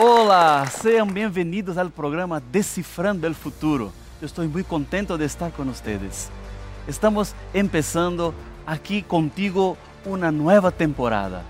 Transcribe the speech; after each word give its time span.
Olá, 0.00 0.64
sejam 0.66 1.08
bem-vindos 1.08 1.76
ao 1.76 1.90
programa 1.90 2.40
Decifrando 2.40 3.26
el 3.26 3.34
Futuro. 3.34 3.92
Eu 4.22 4.26
estou 4.26 4.44
muito 4.44 4.68
contente 4.68 5.12
de 5.18 5.24
estar 5.24 5.50
com 5.50 5.64
vocês. 5.64 6.30
Estamos 6.86 7.34
começando 7.52 8.32
aqui 8.64 9.02
contigo 9.02 9.76
uma 10.06 10.30
nova 10.30 10.70
temporada. 10.70 11.44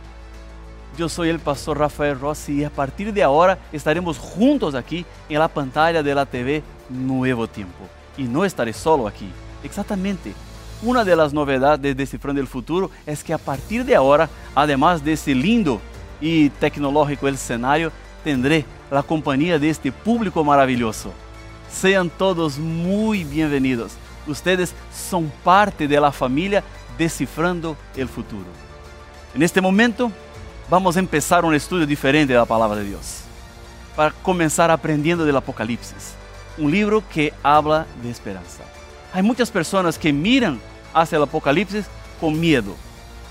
Eu 0.99 1.11
sou 1.11 1.27
o 1.27 1.39
pastor 1.39 1.77
Rafael 1.77 2.17
Rossi 2.17 2.53
e 2.53 2.65
a 2.65 2.71
partir 2.71 3.13
de 3.13 3.21
agora 3.21 3.59
estaremos 3.71 4.17
juntos 4.17 4.75
aqui 4.75 5.05
em 5.29 5.37
la 5.37 5.51
pantalla 5.51 6.03
de 6.03 6.15
la 6.15 6.25
TV 6.25 6.63
Nuevo 6.89 7.47
Tiempo. 7.47 7.85
E 8.17 8.23
não 8.23 8.47
estarei 8.47 8.73
solo 8.73 9.07
aqui. 9.07 9.31
Exatamente. 9.63 10.35
Uma 10.83 11.05
das 11.05 11.35
novidades 11.35 11.83
de 11.83 11.93
Decifrando 11.93 12.41
el 12.41 12.47
Futuro 12.47 12.91
é 13.07 13.15
que 13.15 13.35
a 13.35 13.39
partir 13.39 13.85
de 13.85 13.95
agora, 13.95 14.31
además 14.57 15.03
desse 15.03 15.35
lindo 15.35 15.83
e 16.21 16.51
tecnológico 16.59 17.31
cenário, 17.37 17.93
tendré 18.29 18.67
a 18.91 19.03
companhia 19.03 19.59
deste 19.59 19.91
público 19.91 20.45
maravilhoso. 20.45 21.15
Sejam 21.71 22.11
todos 22.11 22.59
muito 22.59 23.27
bem-vindos. 23.31 23.93
Ustedes 24.27 24.75
são 24.93 25.33
parte 25.43 25.89
de 25.89 25.99
la 25.99 26.13
familia 26.13 26.63
Decifrando 26.99 27.75
el 27.97 28.07
Futuro. 28.07 28.45
En 29.35 29.43
este 29.43 29.63
momento, 29.63 30.13
vamos 30.69 30.95
a 30.99 31.01
empezar 31.01 31.43
un 31.43 31.55
estudio 31.55 31.87
diferente 31.87 32.35
de 32.35 32.39
la 32.39 32.45
palabra 32.45 32.77
de 32.77 32.85
Dios. 32.85 33.23
Para 33.97 34.11
comenzar 34.11 34.71
aprendiendo 34.71 35.25
del 35.25 35.37
Apocalipsis, 35.37 36.13
un 36.59 36.71
libro 36.71 37.03
que 37.09 37.33
habla 37.43 37.87
de 38.03 38.11
esperanza. 38.11 38.63
Hay 39.15 39.23
muchas 39.23 39.51
personas 39.51 39.99
que 39.99 40.13
miran 40.13 40.61
hacia 40.93 41.17
el 41.17 41.23
Apocalipsis 41.23 41.87
con 42.21 42.39
miedo, 42.39 42.75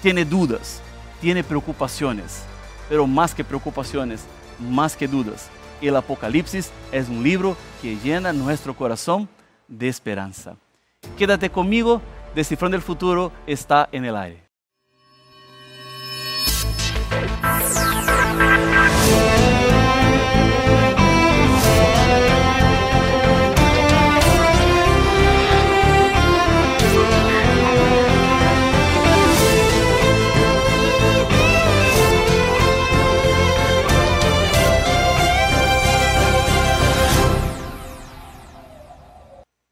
tiene 0.01 0.25
dudas, 0.25 0.81
tiene 1.21 1.43
preocupaciones, 1.43 2.41
pero 2.89 3.05
más 3.05 3.35
que 3.35 3.43
preocupaciones, 3.43 4.25
más 4.59 4.95
que 4.95 5.07
dudas, 5.07 5.49
el 5.81 5.95
Apocalipsis 5.95 6.71
es 6.91 7.09
un 7.09 7.23
libro 7.23 7.55
que 7.81 7.97
llena 7.97 8.33
nuestro 8.33 8.75
corazón 8.75 9.29
de 9.67 9.87
esperanza. 9.87 10.55
Quédate 11.17 11.49
conmigo, 11.49 12.01
Descifrando 12.35 12.77
el 12.77 12.83
Futuro 12.83 13.31
está 13.47 13.89
en 13.91 14.05
el 14.05 14.15
aire. 14.15 14.46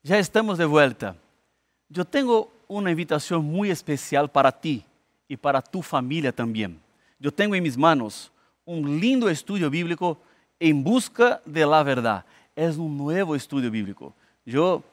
Ya 0.08 0.20
estamos 0.20 0.60
de 0.60 0.66
vuelta. 0.66 1.16
Yo 1.90 2.06
tengo 2.06 2.54
una 2.68 2.92
invitación 2.92 3.44
muy 3.44 3.72
especial 3.72 4.30
para 4.30 4.52
ti 4.52 4.86
y 5.28 5.36
para 5.36 5.60
tu 5.64 5.82
familia 5.82 6.32
también. 6.32 6.80
Yo 7.18 7.34
tengo 7.34 7.56
en 7.56 7.64
mis 7.64 7.76
manos 7.76 8.32
un 8.66 9.00
lindo 9.00 9.28
estudio 9.28 9.68
bíblico 9.68 10.20
en 10.60 10.84
busca 10.84 11.42
de 11.44 11.66
la 11.66 11.82
verdad. 11.82 12.24
Es 12.56 12.78
un 12.78 12.96
nuevo 12.96 13.36
estudio 13.36 13.72
bíblico. 13.72 14.14
Yo 14.46 14.84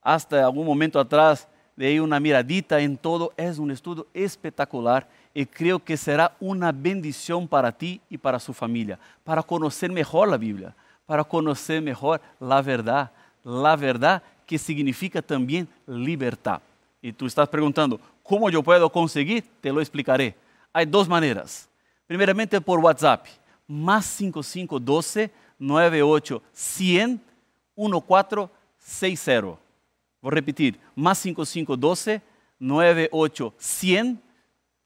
hasta 0.00 0.42
algún 0.42 0.64
momento 0.64 0.98
atrás 0.98 1.46
di 1.76 1.98
una 1.98 2.18
miradita 2.18 2.80
en 2.80 2.96
todo. 2.96 3.34
Es 3.36 3.58
un 3.58 3.70
estudio 3.70 4.06
espectacular 4.14 5.06
y 5.34 5.44
creo 5.44 5.78
que 5.78 5.98
será 5.98 6.34
una 6.40 6.72
bendición 6.72 7.46
para 7.46 7.70
ti 7.70 8.00
y 8.08 8.16
para 8.16 8.40
su 8.40 8.54
familia, 8.54 8.98
para 9.22 9.42
conocer 9.42 9.92
mejor 9.92 10.28
la 10.28 10.38
Biblia, 10.38 10.74
para 11.04 11.24
conocer 11.24 11.82
mejor 11.82 12.22
la 12.40 12.62
verdad 12.62 13.12
la 13.44 13.76
verdad 13.76 14.22
que 14.46 14.58
significa 14.58 15.22
también 15.22 15.68
libertad. 15.86 16.60
Y 17.00 17.12
tú 17.12 17.26
estás 17.26 17.48
preguntando, 17.48 18.00
¿cómo 18.22 18.50
yo 18.50 18.62
puedo 18.62 18.90
conseguir? 18.90 19.44
Te 19.60 19.72
lo 19.72 19.80
explicaré. 19.80 20.34
Hay 20.72 20.86
dos 20.86 21.08
maneras. 21.08 21.68
Primeramente 22.06 22.60
por 22.60 22.78
WhatsApp, 22.80 23.26
más 23.66 24.04
5512 24.06 25.30
98 25.58 26.42
100 26.52 27.20
1460. 27.76 29.42
Voy 29.42 29.58
a 30.22 30.30
repetir, 30.30 30.78
más 30.94 31.18
5512 31.18 32.22
98 32.58 33.54
100 33.58 34.22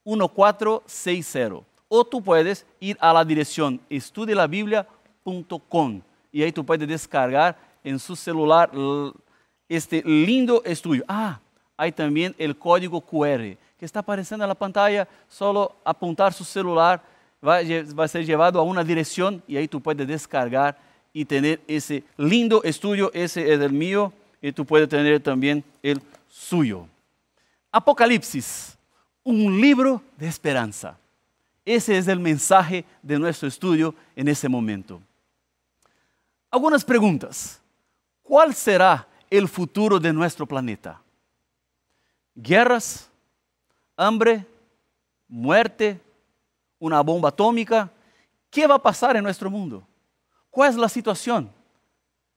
1460. 0.04 1.60
O 1.88 2.04
tú 2.04 2.22
puedes 2.22 2.66
ir 2.80 2.96
a 3.00 3.12
la 3.12 3.24
dirección 3.24 3.80
estudielabiblia.com 3.88 6.02
y 6.30 6.42
ahí 6.42 6.52
tú 6.52 6.64
puedes 6.64 6.86
descargar 6.86 7.56
en 7.84 7.98
su 7.98 8.16
celular 8.16 8.70
este 9.68 10.02
lindo 10.04 10.62
estudio. 10.64 11.04
Ah, 11.08 11.40
hay 11.76 11.92
también 11.92 12.34
el 12.38 12.56
código 12.56 13.00
QR 13.00 13.56
que 13.78 13.84
está 13.84 14.00
apareciendo 14.00 14.44
en 14.44 14.48
la 14.48 14.54
pantalla. 14.54 15.06
Solo 15.28 15.76
apuntar 15.84 16.32
su 16.32 16.44
celular 16.44 17.02
va, 17.46 17.58
a 17.58 18.08
ser 18.08 18.24
llevado 18.24 18.58
a 18.58 18.62
una 18.62 18.82
dirección 18.82 19.42
y 19.46 19.56
ahí 19.56 19.68
tú 19.68 19.80
puedes 19.80 20.06
descargar 20.06 20.76
y 21.12 21.24
tener 21.24 21.60
ese 21.66 22.02
lindo 22.16 22.62
estudio. 22.64 23.10
Ese 23.14 23.52
es 23.52 23.60
el 23.60 23.72
mío 23.72 24.12
y 24.42 24.52
tú 24.52 24.64
puedes 24.64 24.88
tener 24.88 25.20
también 25.20 25.64
el 25.82 26.02
suyo. 26.28 26.86
Apocalipsis, 27.70 28.76
un 29.22 29.60
libro 29.60 30.02
de 30.16 30.26
esperanza. 30.26 30.98
Ese 31.64 31.98
es 31.98 32.08
el 32.08 32.18
mensaje 32.18 32.84
de 33.02 33.18
nuestro 33.18 33.46
estudio 33.46 33.94
en 34.16 34.28
ese 34.28 34.48
momento. 34.48 35.00
Algunas 36.50 36.82
preguntas. 36.82 37.60
¿Cuál 38.28 38.54
será 38.54 39.08
el 39.30 39.48
futuro 39.48 39.98
de 39.98 40.12
nuestro 40.12 40.44
planeta? 40.44 41.00
¿Guerras? 42.34 43.10
¿Hambre? 43.96 44.44
¿Muerte? 45.26 45.98
¿Una 46.78 47.00
bomba 47.00 47.30
atómica? 47.30 47.90
¿Qué 48.50 48.66
va 48.66 48.74
a 48.74 48.82
pasar 48.82 49.16
en 49.16 49.24
nuestro 49.24 49.50
mundo? 49.50 49.82
¿Cuál 50.50 50.68
es 50.68 50.76
la 50.76 50.90
situación? 50.90 51.50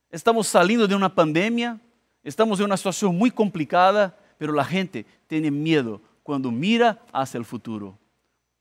Estamos 0.10 0.48
saliendo 0.48 0.88
de 0.88 0.96
una 0.96 1.14
pandemia, 1.14 1.78
estamos 2.24 2.58
en 2.60 2.68
una 2.68 2.78
situación 2.78 3.18
muy 3.18 3.30
complicada, 3.30 4.18
pero 4.38 4.54
la 4.54 4.64
gente 4.64 5.06
tiene 5.28 5.52
miedo 5.52 6.02
cuando 6.24 6.52
mira 6.52 7.02
hacia 7.12 7.38
el 7.38 7.44
futuro. 7.44 8.00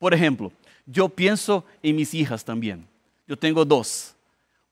Por 0.01 0.13
ejemplo, 0.13 0.51
yo 0.85 1.09
pienso 1.09 1.65
en 1.81 1.95
mis 1.95 2.13
hijas 2.13 2.45
también. 2.45 2.89
Yo 3.29 3.39
tengo 3.39 3.65
dos. 3.65 4.17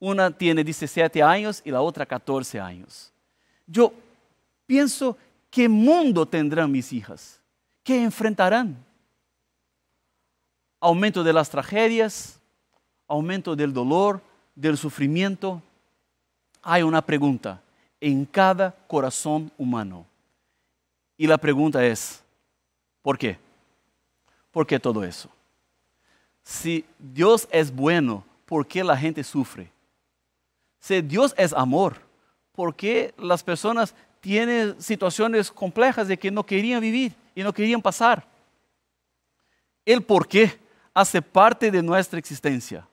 Una 0.00 0.31
tiene 0.31 0.62
17 0.62 1.22
años 1.22 1.60
y 1.64 1.70
la 1.70 1.81
otra 1.81 2.06
14 2.06 2.60
años. 2.60 3.12
Yo 3.66 3.92
pienso, 4.66 5.16
¿qué 5.50 5.69
mundo 5.69 6.26
tendrán 6.26 6.70
mis 6.70 6.92
hijas? 6.92 7.41
¿Qué 7.82 8.03
enfrentarán? 8.03 8.76
Aumento 10.81 11.25
de 11.25 11.32
las 11.32 11.50
tragedias, 11.50 12.41
aumento 13.09 13.56
del 13.56 13.72
dolor, 13.72 14.20
del 14.54 14.76
sufrimiento. 14.76 15.60
Hay 16.62 16.82
una 16.82 17.03
pregunta 17.03 17.60
en 18.00 18.25
cada 18.25 18.70
corazón 18.86 19.50
humano. 19.59 20.06
Y 21.16 21.26
la 21.26 21.38
pregunta 21.38 21.84
es, 21.84 22.22
¿por 23.03 23.19
qué? 23.19 23.38
¿Por 24.53 24.66
qué 24.66 24.78
todo 24.78 25.03
eso? 25.03 25.28
Si 26.44 26.84
Dios 26.98 27.48
es 27.50 27.75
bueno, 27.75 28.25
¿por 28.47 28.66
qué 28.66 28.84
la 28.84 28.97
gente 28.97 29.25
sufre? 29.25 29.70
Si 30.81 31.00
Dios 31.00 31.34
es 31.37 31.53
amor, 31.53 31.97
¿por 32.53 32.75
qué 32.75 33.15
las 33.19 33.43
personas 33.43 33.94
tienen 34.21 34.81
situaciones 34.81 35.50
complejas 35.50 36.09
de 36.09 36.19
que 36.19 36.31
no 36.31 36.44
querían 36.44 36.81
vivir 36.81 37.15
y 37.34 37.43
no 37.43 37.53
querían 37.53 37.83
pasar? 37.83 38.27
El 39.84 40.03
por 40.03 40.27
qué 40.27 40.59
hace 40.94 41.22
parte 41.22 41.71
de 41.71 41.83
nuestra 41.83 42.19
existencia. 42.19 42.87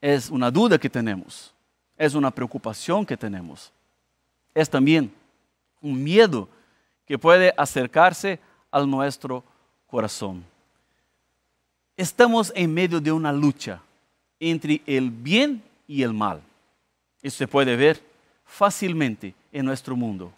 Es 0.00 0.30
una 0.30 0.50
duda 0.50 0.78
que 0.78 0.88
tenemos, 0.88 1.52
es 1.96 2.14
una 2.14 2.30
preocupación 2.30 3.04
que 3.04 3.16
tenemos, 3.16 3.70
es 4.54 4.68
también 4.68 5.12
un 5.80 6.02
miedo 6.02 6.48
que 7.06 7.18
puede 7.18 7.52
acercarse 7.56 8.40
a 8.70 8.80
nuestro 8.80 9.44
corazón. 9.86 10.44
Estamos 11.96 12.52
en 12.54 12.72
medio 12.72 13.00
de 13.00 13.12
una 13.12 13.32
lucha 13.32 13.82
entre 14.38 14.80
el 14.86 15.10
bien 15.10 15.62
y 15.90 16.04
el 16.04 16.14
mal. 16.14 16.40
Eso 17.20 17.38
se 17.38 17.48
puede 17.48 17.74
ver 17.74 18.00
fácilmente 18.44 19.34
en 19.50 19.66
nuestro 19.66 19.96
mundo. 19.96 20.32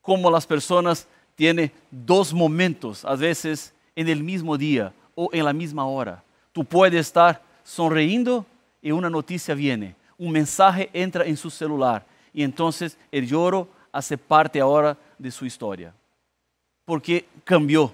Como 0.00 0.30
las 0.30 0.46
personas 0.46 1.06
tienen 1.34 1.70
dos 1.90 2.32
momentos, 2.32 3.04
a 3.04 3.14
veces 3.14 3.74
en 3.94 4.08
el 4.08 4.24
mismo 4.24 4.56
día 4.56 4.90
o 5.14 5.28
en 5.34 5.44
la 5.44 5.52
misma 5.52 5.84
hora. 5.84 6.24
Tú 6.52 6.64
puedes 6.64 6.98
estar 6.98 7.42
sonriendo 7.62 8.46
y 8.80 8.90
una 8.90 9.10
noticia 9.10 9.54
viene, 9.54 9.94
un 10.16 10.32
mensaje 10.32 10.88
entra 10.94 11.26
en 11.26 11.36
su 11.36 11.50
celular 11.50 12.06
y 12.32 12.42
entonces 12.42 12.96
el 13.12 13.26
lloro 13.26 13.68
hace 13.92 14.16
parte 14.16 14.58
ahora 14.60 14.96
de 15.18 15.30
su 15.30 15.44
historia. 15.44 15.92
Porque 16.86 17.26
cambió. 17.44 17.92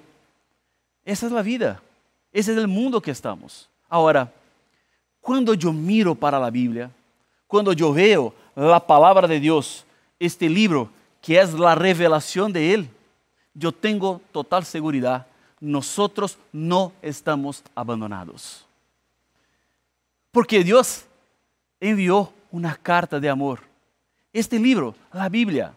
Esa 1.05 1.27
es 1.27 1.33
la 1.33 1.43
vida. 1.43 1.83
Ese 2.33 2.53
es 2.53 2.59
el 2.59 2.69
mundo 2.69 3.01
que 3.01 3.11
estamos. 3.11 3.69
Ahora, 3.89 4.33
Cuando 5.23 5.55
yo 5.55 5.73
miro 5.73 6.15
para 6.17 6.39
la 6.39 6.51
Biblia, 6.51 6.91
cuando 7.47 7.73
yo 7.73 7.93
veo 7.93 8.35
la 8.57 8.85
palabra 8.85 9.29
de 9.29 9.39
Dios, 9.39 9.87
este 10.19 10.49
libro 10.49 10.91
que 11.23 11.41
es 11.41 11.55
la 11.55 11.77
revelación 11.77 12.53
de 12.53 12.75
Él, 12.75 12.89
yo 13.55 13.71
tengo 13.71 14.21
total 14.33 14.65
seguridad, 14.65 15.27
nosotros 15.61 16.37
no 16.51 16.93
estamos 17.01 17.63
abandonados. 17.75 18.67
Porque 20.33 20.65
Dios 20.65 21.05
envió 21.79 22.33
una 22.51 22.75
carta 22.75 23.21
de 23.21 23.29
amor. 23.29 23.61
Este 24.33 24.59
libro, 24.59 24.97
la 25.13 25.29
Biblia. 25.29 25.73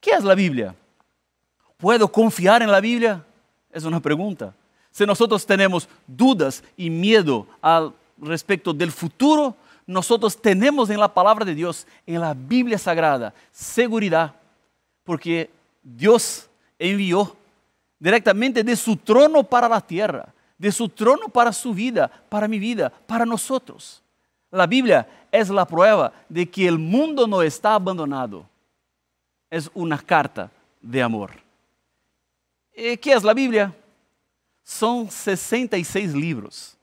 ¿Qué 0.00 0.10
es 0.10 0.24
la 0.24 0.34
Biblia? 0.34 0.74
¿Puedo 1.76 2.10
confiar 2.10 2.62
en 2.62 2.72
la 2.72 2.80
Biblia? 2.80 3.24
Es 3.70 3.84
una 3.84 4.00
pregunta. 4.00 4.52
Si 4.90 5.06
nosotros 5.06 5.46
tenemos 5.46 5.88
dudas 6.06 6.64
y 6.76 6.90
miedo 6.90 7.46
al 7.60 7.92
respecto 8.18 8.72
del 8.72 8.92
futuro, 8.92 9.56
nosotros 9.86 10.40
tenemos 10.40 10.90
en 10.90 10.98
la 10.98 11.12
palabra 11.12 11.44
de 11.44 11.54
Dios, 11.54 11.86
en 12.06 12.20
la 12.20 12.34
Biblia 12.34 12.78
Sagrada, 12.78 13.32
seguridad, 13.52 14.34
porque 15.04 15.50
Dios 15.82 16.48
envió 16.78 17.36
directamente 17.98 18.62
de 18.62 18.76
su 18.76 18.96
trono 18.96 19.44
para 19.44 19.68
la 19.68 19.80
tierra, 19.80 20.34
de 20.58 20.72
su 20.72 20.88
trono 20.88 21.28
para 21.28 21.52
su 21.52 21.72
vida, 21.72 22.10
para 22.28 22.48
mi 22.48 22.58
vida, 22.58 22.90
para 22.90 23.24
nosotros. 23.24 24.02
La 24.50 24.66
Biblia 24.66 25.06
es 25.30 25.48
la 25.50 25.66
prueba 25.66 26.12
de 26.28 26.48
que 26.48 26.66
el 26.66 26.78
mundo 26.78 27.26
no 27.26 27.42
está 27.42 27.74
abandonado. 27.74 28.48
Es 29.50 29.70
una 29.74 29.98
carta 29.98 30.50
de 30.80 31.02
amor. 31.02 31.32
Eh, 32.72 32.96
¿Qué 32.96 33.12
es 33.12 33.22
la 33.22 33.34
Biblia? 33.34 33.74
Son 34.62 35.10
66 35.10 36.14
libros. 36.14 36.75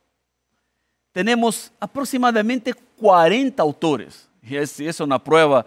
Tenemos 1.14 1.72
aproximadamente 1.80 2.74
40 2.74 3.64
autores. 3.64 4.28
Y 4.42 4.58
es, 4.58 4.80
es 4.80 5.00
una 5.00 5.24
prueba 5.24 5.66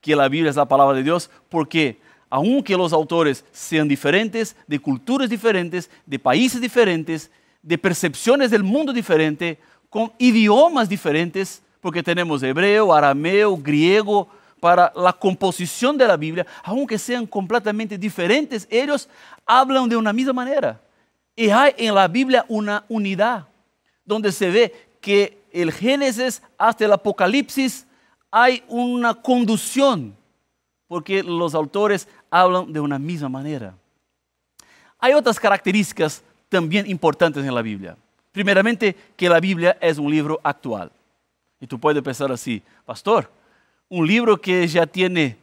que 0.00 0.14
la 0.14 0.28
Biblia 0.28 0.50
es 0.50 0.56
la 0.56 0.68
palabra 0.68 0.96
de 0.96 1.02
Dios, 1.02 1.28
porque 1.48 1.98
aunque 2.30 2.76
los 2.76 2.92
autores 2.92 3.44
sean 3.50 3.88
diferentes, 3.88 4.54
de 4.66 4.78
culturas 4.78 5.28
diferentes, 5.28 5.90
de 6.06 6.18
países 6.18 6.60
diferentes, 6.60 7.30
de 7.62 7.78
percepciones 7.78 8.50
del 8.50 8.62
mundo 8.62 8.92
diferente, 8.92 9.58
con 9.88 10.12
idiomas 10.18 10.88
diferentes, 10.88 11.62
porque 11.80 12.02
tenemos 12.02 12.42
hebreo, 12.42 12.92
arameo, 12.92 13.56
griego, 13.56 14.28
para 14.64 14.90
la 14.96 15.12
composición 15.12 15.98
de 15.98 16.08
la 16.08 16.16
Biblia, 16.16 16.46
aunque 16.62 16.98
sean 16.98 17.26
completamente 17.26 17.98
diferentes, 17.98 18.66
ellos 18.70 19.10
hablan 19.44 19.88
de 19.90 19.96
una 19.96 20.10
misma 20.10 20.32
manera. 20.32 20.80
Y 21.36 21.50
hay 21.50 21.74
en 21.76 21.94
la 21.94 22.08
Biblia 22.08 22.46
una 22.48 22.82
unidad, 22.88 23.46
donde 24.04 24.32
se 24.32 24.50
ve 24.50 24.88
que 25.00 25.38
el 25.52 25.72
Génesis 25.72 26.42
hasta 26.58 26.84
el 26.84 26.92
Apocalipsis 26.92 27.86
hay 28.30 28.64
una 28.68 29.14
conducción, 29.14 30.16
porque 30.88 31.22
los 31.22 31.54
autores 31.54 32.08
hablan 32.30 32.72
de 32.72 32.80
una 32.80 32.98
misma 32.98 33.28
manera. 33.28 33.74
Hay 34.98 35.12
otras 35.12 35.38
características 35.38 36.22
también 36.48 36.88
importantes 36.90 37.44
en 37.44 37.54
la 37.54 37.62
Biblia. 37.62 37.96
Primeramente, 38.32 38.96
que 39.16 39.28
la 39.28 39.38
Biblia 39.38 39.76
es 39.80 39.98
un 39.98 40.10
libro 40.10 40.40
actual. 40.42 40.90
Y 41.60 41.66
tú 41.66 41.78
puedes 41.78 42.02
pensar 42.02 42.32
así, 42.32 42.62
pastor, 42.84 43.30
un 43.88 44.06
libro 44.06 44.40
que 44.40 44.66
ya 44.66 44.86
tiene 44.86 45.36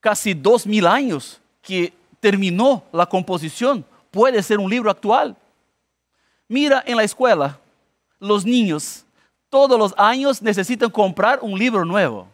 casi 0.00 0.34
dos 0.34 0.66
mil 0.66 0.86
años, 0.86 1.40
que 1.62 1.92
terminó 2.20 2.84
la 2.92 3.06
composición, 3.06 3.84
puede 4.10 4.42
ser 4.42 4.58
un 4.58 4.70
libro 4.70 4.90
actual. 4.90 5.36
Mira 6.48 6.82
en 6.86 6.96
la 6.96 7.04
escuela, 7.04 7.58
los 8.18 8.44
niños 8.44 9.04
todos 9.50 9.78
los 9.78 9.94
años 9.96 10.42
necesitan 10.42 10.90
comprar 10.90 11.38
un 11.40 11.58
libro 11.58 11.84
nuevo 11.84 12.28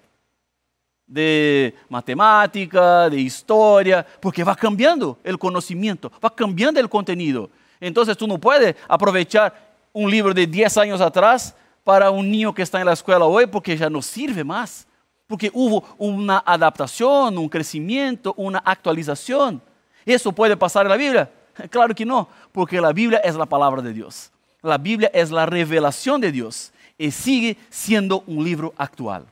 de 1.06 1.74
matemática, 1.88 3.08
de 3.08 3.20
historia, 3.20 4.04
porque 4.20 4.42
va 4.42 4.56
cambiando 4.56 5.18
el 5.22 5.38
conocimiento, 5.38 6.10
va 6.24 6.34
cambiando 6.34 6.80
el 6.80 6.88
contenido. 6.88 7.50
Entonces 7.78 8.16
tú 8.16 8.26
no 8.26 8.38
puedes 8.38 8.74
aprovechar 8.88 9.54
un 9.92 10.10
libro 10.10 10.34
de 10.34 10.46
10 10.46 10.76
años 10.78 11.00
atrás 11.00 11.54
para 11.84 12.10
un 12.10 12.28
niño 12.30 12.52
que 12.52 12.62
está 12.62 12.80
en 12.80 12.86
la 12.86 12.94
escuela 12.94 13.26
hoy 13.26 13.46
porque 13.46 13.76
ya 13.76 13.88
no 13.88 14.02
sirve 14.02 14.42
más 14.42 14.86
porque 15.26 15.50
hubo 15.52 15.84
una 15.98 16.42
adaptación, 16.44 17.38
un 17.38 17.48
crecimiento, 17.48 18.34
una 18.36 18.58
actualización. 18.58 19.60
¿Eso 20.04 20.32
puede 20.32 20.56
pasar 20.56 20.86
en 20.86 20.90
la 20.90 20.96
Biblia? 20.96 21.30
Claro 21.70 21.94
que 21.94 22.04
no, 22.04 22.28
porque 22.50 22.80
la 22.80 22.92
Biblia 22.92 23.18
es 23.18 23.36
la 23.36 23.46
palabra 23.46 23.80
de 23.80 23.92
Dios. 23.92 24.32
La 24.64 24.78
Biblia 24.78 25.10
es 25.12 25.30
la 25.30 25.44
revelación 25.44 26.22
de 26.22 26.32
Dios 26.32 26.72
y 26.96 27.10
sigue 27.10 27.58
siendo 27.68 28.24
un 28.26 28.42
libro 28.42 28.72
actual. 28.78 29.26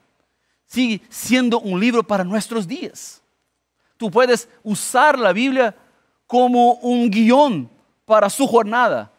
Sigue 0.66 1.00
siendo 1.08 1.58
un 1.60 1.80
libro 1.80 2.02
para 2.02 2.22
nuestros 2.22 2.68
días. 2.68 3.22
Tú 3.96 4.10
puedes 4.10 4.46
usar 4.62 5.18
la 5.18 5.32
Biblia 5.32 5.74
como 6.26 6.74
un 6.74 7.10
guion 7.10 7.70
para 8.04 8.28
su 8.28 8.46
jornada, 8.46 9.10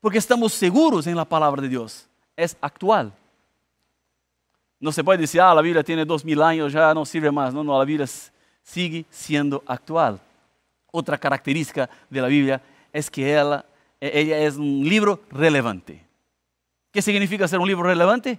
porque 0.00 0.18
estamos 0.18 0.52
seguros 0.52 1.06
en 1.06 1.14
la 1.14 1.24
palabra 1.24 1.62
de 1.62 1.68
Dios. 1.68 2.08
Es 2.34 2.56
actual. 2.60 3.12
No 4.80 4.90
se 4.90 5.04
puede 5.04 5.20
decir, 5.20 5.40
ah, 5.40 5.54
la 5.54 5.62
Biblia 5.62 5.84
tiene 5.84 6.04
dos 6.04 6.24
mil 6.24 6.42
años, 6.42 6.72
ya 6.72 6.92
no 6.92 7.04
sirve 7.04 7.30
más. 7.30 7.54
No, 7.54 7.62
no, 7.62 7.78
la 7.78 7.84
Biblia 7.84 8.08
sigue 8.64 9.06
siendo 9.10 9.62
actual. 9.64 10.18
Otra 10.90 11.16
característica 11.16 11.88
de 12.10 12.20
la 12.20 12.26
Biblia 12.26 12.60
es 12.92 13.08
que 13.08 13.30
ella, 13.32 13.64
ella 14.00 14.38
es 14.38 14.56
un 14.56 14.88
libro 14.88 15.20
relevante. 15.30 16.04
¿Qué 16.92 17.02
significa 17.02 17.48
ser 17.48 17.58
un 17.58 17.68
libro 17.68 17.84
relevante? 17.84 18.38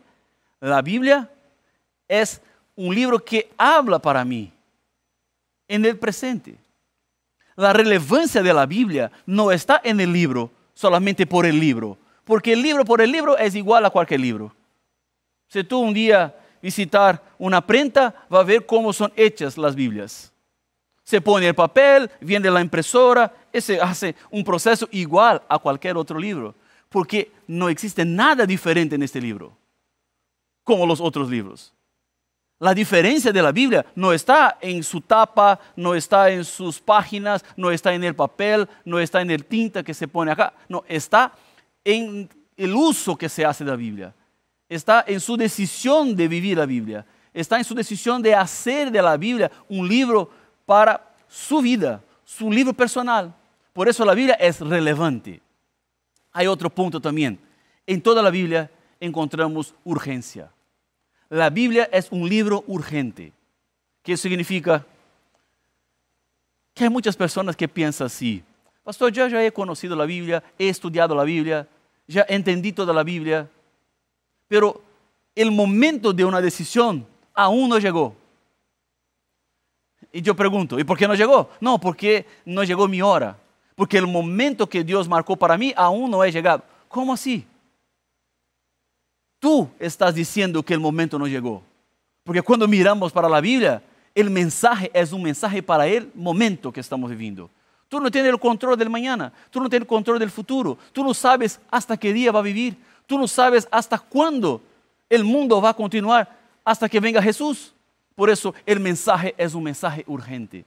La 0.60 0.82
Biblia 0.82 1.30
es 2.08 2.42
un 2.76 2.94
libro 2.94 3.20
que 3.20 3.50
habla 3.58 4.00
para 4.00 4.24
mí 4.24 4.52
en 5.68 5.86
el 5.86 5.98
presente. 5.98 6.56
La 7.56 7.74
relevancia 7.74 8.42
de 8.42 8.54
la 8.54 8.66
Biblia 8.66 9.12
no 9.26 9.52
está 9.52 9.82
en 9.84 10.00
el 10.00 10.14
libro 10.14 10.52
solamente 10.74 11.26
por 11.26 11.46
el 11.46 11.60
libro, 11.60 11.98
porque 12.24 12.54
el 12.54 12.62
libro 12.62 12.86
por 12.86 13.02
el 13.02 13.12
libro 13.12 13.38
es 13.38 13.56
igual 13.56 13.84
a 13.86 13.90
cualquier 13.90 14.20
libro. 14.20 14.56
Si 15.48 15.64
tú 15.64 15.80
un 15.80 15.94
día 15.94 16.36
visitar 16.62 17.24
una 17.38 17.66
prenta, 17.66 18.14
va 18.32 18.42
a 18.42 18.44
ver 18.44 18.66
cómo 18.66 18.94
son 18.94 19.12
hechas 19.16 19.58
las 19.58 19.76
Biblias. 19.76 20.32
Se 21.08 21.22
pone 21.22 21.48
el 21.48 21.56
papel, 21.56 22.12
viene 22.20 22.52
la 22.52 22.60
impresora, 22.60 23.34
ese 23.54 23.80
hace 23.80 24.14
un 24.30 24.44
proceso 24.44 24.90
igual 24.92 25.42
a 25.48 25.58
cualquier 25.58 25.96
otro 25.96 26.20
libro, 26.20 26.54
porque 26.90 27.32
no 27.48 27.70
existe 27.70 28.04
nada 28.04 28.46
diferente 28.46 28.96
en 28.96 29.04
este 29.04 29.22
libro, 29.22 29.58
como 30.66 30.86
los 30.86 31.00
otros 31.00 31.30
libros. 31.30 31.74
La 32.60 32.74
diferencia 32.74 33.32
de 33.32 33.42
la 33.42 33.54
Biblia 33.54 33.86
no 33.96 34.12
está 34.12 34.58
en 34.60 34.84
su 34.84 35.00
tapa, 35.00 35.58
no 35.78 35.96
está 35.96 36.30
en 36.30 36.44
sus 36.44 36.82
páginas, 36.82 37.46
no 37.56 37.72
está 37.72 37.94
en 37.94 38.04
el 38.04 38.14
papel, 38.14 38.68
no 38.84 39.00
está 39.00 39.22
en 39.22 39.32
el 39.32 39.46
tinta 39.46 39.84
que 39.84 39.94
se 39.94 40.10
pone 40.10 40.34
acá, 40.34 40.54
no, 40.68 40.84
está 40.90 41.32
en 41.86 42.28
el 42.58 42.76
uso 42.76 43.16
que 43.16 43.30
se 43.30 43.46
hace 43.46 43.64
de 43.64 43.72
la 43.72 43.78
Biblia. 43.78 44.14
Está 44.68 45.06
en 45.08 45.22
su 45.22 45.38
decisión 45.38 46.18
de 46.18 46.28
vivir 46.28 46.58
la 46.58 46.66
Biblia, 46.66 47.06
está 47.34 47.58
en 47.58 47.64
su 47.64 47.74
decisión 47.74 48.22
de 48.22 48.36
hacer 48.36 48.92
de 48.92 49.02
la 49.02 49.16
Biblia 49.16 49.50
un 49.70 49.88
libro 49.88 50.47
para 50.68 51.16
su 51.30 51.62
vida, 51.62 52.04
su 52.26 52.52
libro 52.52 52.74
personal. 52.74 53.34
Por 53.72 53.88
eso 53.88 54.04
la 54.04 54.14
Biblia 54.14 54.36
es 54.36 54.60
relevante. 54.60 55.42
Hay 56.34 56.46
otro 56.46 56.70
punto 56.70 57.00
también. 57.00 57.40
En 57.86 58.02
toda 58.02 58.22
la 58.22 58.30
Biblia 58.30 58.70
encontramos 59.00 59.74
urgencia. 59.86 60.52
La 61.30 61.50
Biblia 61.50 61.88
es 61.90 62.12
un 62.12 62.28
libro 62.28 62.66
urgente. 62.68 63.32
¿Qué 64.04 64.18
significa? 64.18 64.86
Que 66.74 66.84
hay 66.84 66.90
muchas 66.90 67.16
personas 67.16 67.56
que 67.56 67.70
piensan 67.70 68.08
así. 68.08 68.44
Pastor, 68.84 69.10
yo 69.14 69.26
ya 69.26 69.42
he 69.42 69.54
conocido 69.54 69.96
la 69.96 70.06
Biblia, 70.06 70.44
he 70.60 70.68
estudiado 70.68 71.16
la 71.16 71.24
Biblia, 71.24 71.66
ya 72.08 72.26
entendí 72.28 72.74
toda 72.74 72.94
la 72.94 73.04
Biblia, 73.04 73.50
pero 74.50 74.82
el 75.34 75.50
momento 75.50 76.12
de 76.12 76.26
una 76.26 76.42
decisión 76.42 77.08
aún 77.34 77.70
no 77.70 77.80
llegó. 77.80 78.16
Y 80.12 80.22
yo 80.22 80.36
pregunto, 80.36 80.80
¿y 80.80 80.84
por 80.84 80.98
qué 80.98 81.08
no 81.08 81.16
llegó? 81.16 81.50
No, 81.60 81.80
porque 81.80 82.26
no 82.46 82.64
llegó 82.64 82.88
mi 82.88 83.02
hora. 83.02 83.38
Porque 83.76 83.98
el 83.98 84.08
momento 84.08 84.68
que 84.68 84.84
Dios 84.84 85.08
marcó 85.08 85.36
para 85.36 85.58
mí 85.58 85.74
aún 85.76 86.10
no 86.10 86.22
ha 86.22 86.28
llegado. 86.28 86.64
¿Cómo 86.88 87.14
así? 87.14 87.46
Tú 89.40 89.70
estás 89.80 90.16
diciendo 90.16 90.64
que 90.64 90.74
el 90.74 90.80
momento 90.80 91.20
no 91.20 91.28
llegó. 91.28 91.62
Porque 92.24 92.42
cuando 92.42 92.68
miramos 92.68 93.12
para 93.12 93.30
la 93.30 93.40
Biblia, 93.40 93.84
el 94.16 94.30
mensaje 94.30 94.90
es 94.94 95.12
un 95.12 95.22
mensaje 95.24 95.62
para 95.62 95.86
el 95.86 96.10
momento 96.16 96.72
que 96.72 96.80
estamos 96.80 97.10
viviendo. 97.10 97.50
Tú 97.88 98.00
no 98.00 98.10
tienes 98.10 98.32
el 98.32 98.40
control 98.40 98.78
del 98.78 98.90
mañana, 98.90 99.32
tú 99.50 99.62
no 99.62 99.70
tienes 99.70 99.84
el 99.84 99.88
control 99.88 100.20
del 100.20 100.32
futuro, 100.32 100.78
tú 100.92 101.04
no 101.04 101.14
sabes 101.14 101.60
hasta 101.70 101.96
qué 101.96 102.12
día 102.12 102.34
va 102.34 102.40
a 102.40 102.44
vivir, 102.44 102.76
Tú 103.08 103.18
no 103.18 103.28
sabes 103.28 103.68
hasta 103.72 103.98
cuándo 103.98 104.62
el 105.10 105.24
mundo 105.24 105.60
va 105.62 105.70
a 105.70 105.74
continuar 105.74 106.38
hasta 106.64 106.90
que 106.90 107.00
venga 107.00 107.22
Jesús. 107.22 107.74
Por 108.18 108.32
eso 108.32 108.56
el 108.66 108.80
mensaje 108.80 109.36
es 109.38 109.54
un 109.54 109.64
mensaje 109.64 110.04
urgente. 110.08 110.66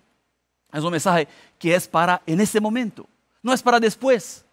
Es 0.73 0.85
un 0.85 0.93
mensaje 0.93 1.27
que 1.59 1.75
es 1.75 1.89
para 1.89 2.23
en 2.25 2.41
ese 2.41 2.61
momento, 2.61 3.09
no 3.43 3.53
es 3.53 3.61
para 3.61 3.81
después. 3.81 4.45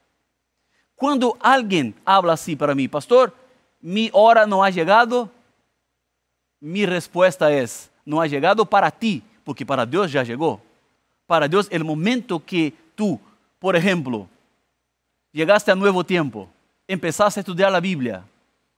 Cuando 0.96 1.38
alguien 1.40 1.94
habla 2.04 2.34
así 2.34 2.56
para 2.56 2.74
mí, 2.74 2.88
pastor, 2.88 3.36
mi 3.80 4.10
hora 4.14 4.48
no 4.48 4.64
ha 4.64 4.72
llegado, 4.72 5.30
mi 6.60 6.88
respuesta 6.88 7.52
es, 7.52 7.92
no 8.04 8.20
ha 8.20 8.26
llegado 8.26 8.66
para 8.66 8.90
ti, 8.90 9.22
porque 9.44 9.64
para 9.64 9.86
Dios 9.86 10.12
ya 10.12 10.24
llegó. 10.24 10.60
Para 11.28 11.48
Dios 11.48 11.68
el 11.70 11.84
momento 11.84 12.44
que 12.44 12.74
tú, 12.96 13.20
por 13.60 13.76
ejemplo, 13.76 14.28
llegaste 15.32 15.72
a 15.72 15.76
nuevo 15.76 16.04
tiempo, 16.04 16.50
empezaste 16.88 17.40
a 17.40 17.42
estudiar 17.42 17.72
la 17.72 17.80
Biblia, 17.80 18.26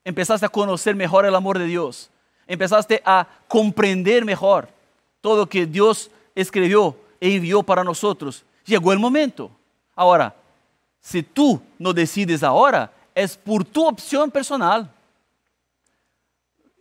empezaste 0.03 0.45
a 0.45 0.49
conocer 0.49 0.93
mejor 0.93 1.25
el 1.25 1.35
amor 1.35 1.57
de 1.57 1.67
Dios, 1.67 2.11
empezaste 2.49 3.01
a 3.05 3.27
comprender 3.47 4.25
mejor 4.25 4.67
todo 5.21 5.37
lo 5.37 5.47
que 5.47 5.65
Dios 5.65 6.09
escribió 6.33 6.97
e 7.21 7.35
envió 7.35 7.61
para 7.61 7.83
nosotros. 7.83 8.43
Llegó 8.65 8.91
el 8.91 8.99
momento. 8.99 9.51
Ahora, 9.95 10.35
si 10.99 11.21
tú 11.21 11.61
no 11.77 11.93
decides 11.93 12.41
ahora, 12.41 12.91
es 13.13 13.37
por 13.37 13.63
tu 13.63 13.87
opción 13.87 14.31
personal. 14.31 14.91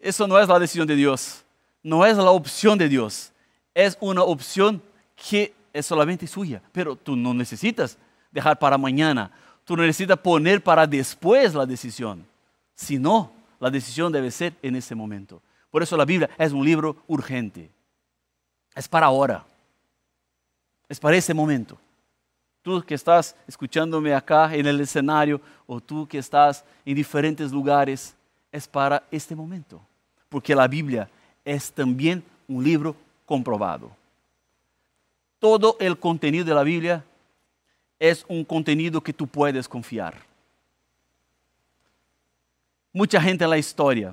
Eso 0.01 0.27
no 0.27 0.39
es 0.39 0.49
la 0.49 0.59
decisión 0.59 0.87
de 0.87 0.97
Dios, 0.97 1.45
no 1.83 2.07
es 2.07 2.17
la 2.17 2.31
opción 2.31 2.79
de 2.79 2.89
Dios, 2.89 3.33
es 3.75 3.99
una 4.01 4.23
opción 4.23 4.81
que 5.17 5.53
es 5.73 5.85
solamente 5.85 6.27
suya, 6.27 6.63
pero 6.73 6.97
tú 6.97 7.17
no 7.17 7.35
necesitas 7.35 7.99
dejar 8.31 8.59
para 8.59 8.79
mañana, 8.79 9.31
tú 9.65 9.77
necesitas 9.77 10.17
poner 10.19 10.63
para 10.63 10.87
después 10.87 11.53
la 11.55 11.67
decisión. 11.67 12.25
Si 12.77 12.97
no, 12.97 13.33
la 13.59 13.71
decisión 13.71 14.13
debe 14.13 14.31
ser 14.31 14.55
en 14.63 14.77
ese 14.77 14.95
momento. 14.95 15.43
Por 15.79 15.85
eso 15.85 15.97
la 15.97 16.05
Biblia 16.05 16.29
es 16.37 16.51
un 16.51 16.65
libro 16.65 16.97
urgente. 17.07 17.71
Es 18.75 18.89
para 18.89 19.07
ahora. 19.07 19.47
Es 20.89 20.99
para 20.99 21.17
ese 21.17 21.33
momento. 21.33 21.79
Tú 22.63 22.83
que 22.83 22.97
estás 22.97 23.37
escuchándome 23.47 24.13
acá 24.13 24.53
en 24.57 24.67
el 24.67 24.81
escenario 24.81 25.41
o 25.69 25.81
tú 25.81 26.05
que 26.09 26.19
estás 26.19 26.65
en 26.85 26.97
diferentes 26.97 27.53
lugares, 27.53 28.17
es 28.51 28.67
para 28.67 29.05
este 29.09 29.37
momento. 29.37 29.81
Porque 30.29 30.53
la 30.53 30.67
Biblia 30.67 31.09
es 31.45 31.71
también 31.71 32.25
un 32.49 32.65
libro 32.65 32.97
comprobado. 33.25 33.93
Todo 35.39 35.77
el 35.79 35.97
contenido 35.97 36.45
de 36.45 36.55
la 36.55 36.65
Biblia 36.65 37.05
es 38.01 38.27
un 38.27 38.45
contenido 38.45 39.01
que 39.01 39.13
tú 39.13 39.29
puedes 39.29 39.69
confiar 39.69 40.17
mucha 42.93 43.21
gente 43.21 43.45
en 43.45 43.51
la 43.51 43.59
historia 43.59 44.13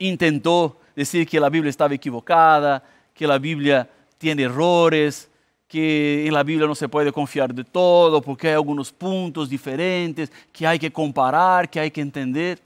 intentó 0.00 0.80
decir 0.96 1.28
que 1.28 1.38
la 1.38 1.48
Biblia 1.48 1.70
estaba 1.70 1.94
equivocada, 1.94 2.82
que 3.14 3.26
la 3.26 3.38
Biblia 3.38 3.88
tiene 4.18 4.42
errores, 4.42 5.30
que 5.68 6.26
en 6.26 6.34
la 6.34 6.42
Biblia 6.42 6.66
no 6.66 6.74
se 6.74 6.88
puede 6.88 7.12
confiar 7.12 7.54
de 7.54 7.62
todo 7.62 8.20
porque 8.20 8.48
hay 8.48 8.54
algunos 8.54 8.90
puntos 8.90 9.48
diferentes 9.48 10.32
que 10.52 10.66
hay 10.66 10.78
que 10.80 10.90
comparar, 10.90 11.70
que 11.70 11.78
hay 11.78 11.90
que 11.92 12.00
entender. 12.00 12.60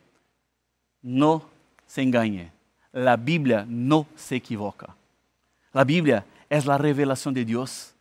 No 1.02 1.44
se 1.86 2.00
engañe, 2.00 2.50
la 2.92 3.16
Biblia 3.16 3.66
no 3.68 4.06
se 4.16 4.36
equivoca. 4.36 4.96
La 5.72 5.84
Biblia 5.84 6.24
es 6.48 6.64
la 6.64 6.78
revelación 6.78 7.34
de 7.34 7.44
Dios, 7.44 7.94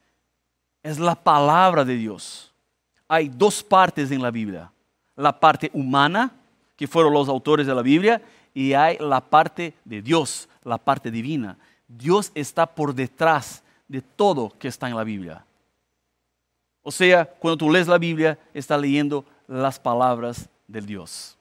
es 0.81 0.99
la 0.99 1.15
palabra 1.15 1.83
de 1.83 1.95
Dios. 1.95 2.53
Hay 3.07 3.27
dos 3.27 3.61
partes 3.61 4.09
en 4.11 4.21
la 4.21 4.31
Biblia, 4.31 4.71
la 5.15 5.37
parte 5.37 5.69
humana, 5.73 6.31
que 6.77 6.87
fueron 6.87 7.13
los 7.13 7.27
autores 7.27 7.67
de 7.67 7.75
la 7.75 7.81
Biblia, 7.81 8.21
y 8.53 8.73
hay 8.73 8.97
la 8.99 9.21
parte 9.21 9.73
de 9.83 10.01
Dios, 10.01 10.47
la 10.63 10.77
parte 10.77 11.09
divina. 11.09 11.57
Dios 11.87 12.31
está 12.35 12.65
por 12.65 12.93
detrás 12.93 13.63
de 13.87 14.01
todo 14.01 14.53
que 14.57 14.67
está 14.67 14.87
en 14.87 14.95
la 14.95 15.03
Biblia. 15.03 15.45
O 16.81 16.91
sea, 16.91 17.25
cuando 17.25 17.57
tú 17.57 17.71
lees 17.71 17.87
la 17.87 17.97
Biblia, 17.97 18.37
estás 18.53 18.79
leyendo 18.79 19.25
las 19.47 19.79
palabras 19.79 20.49
del 20.67 20.85
Dios. 20.85 21.37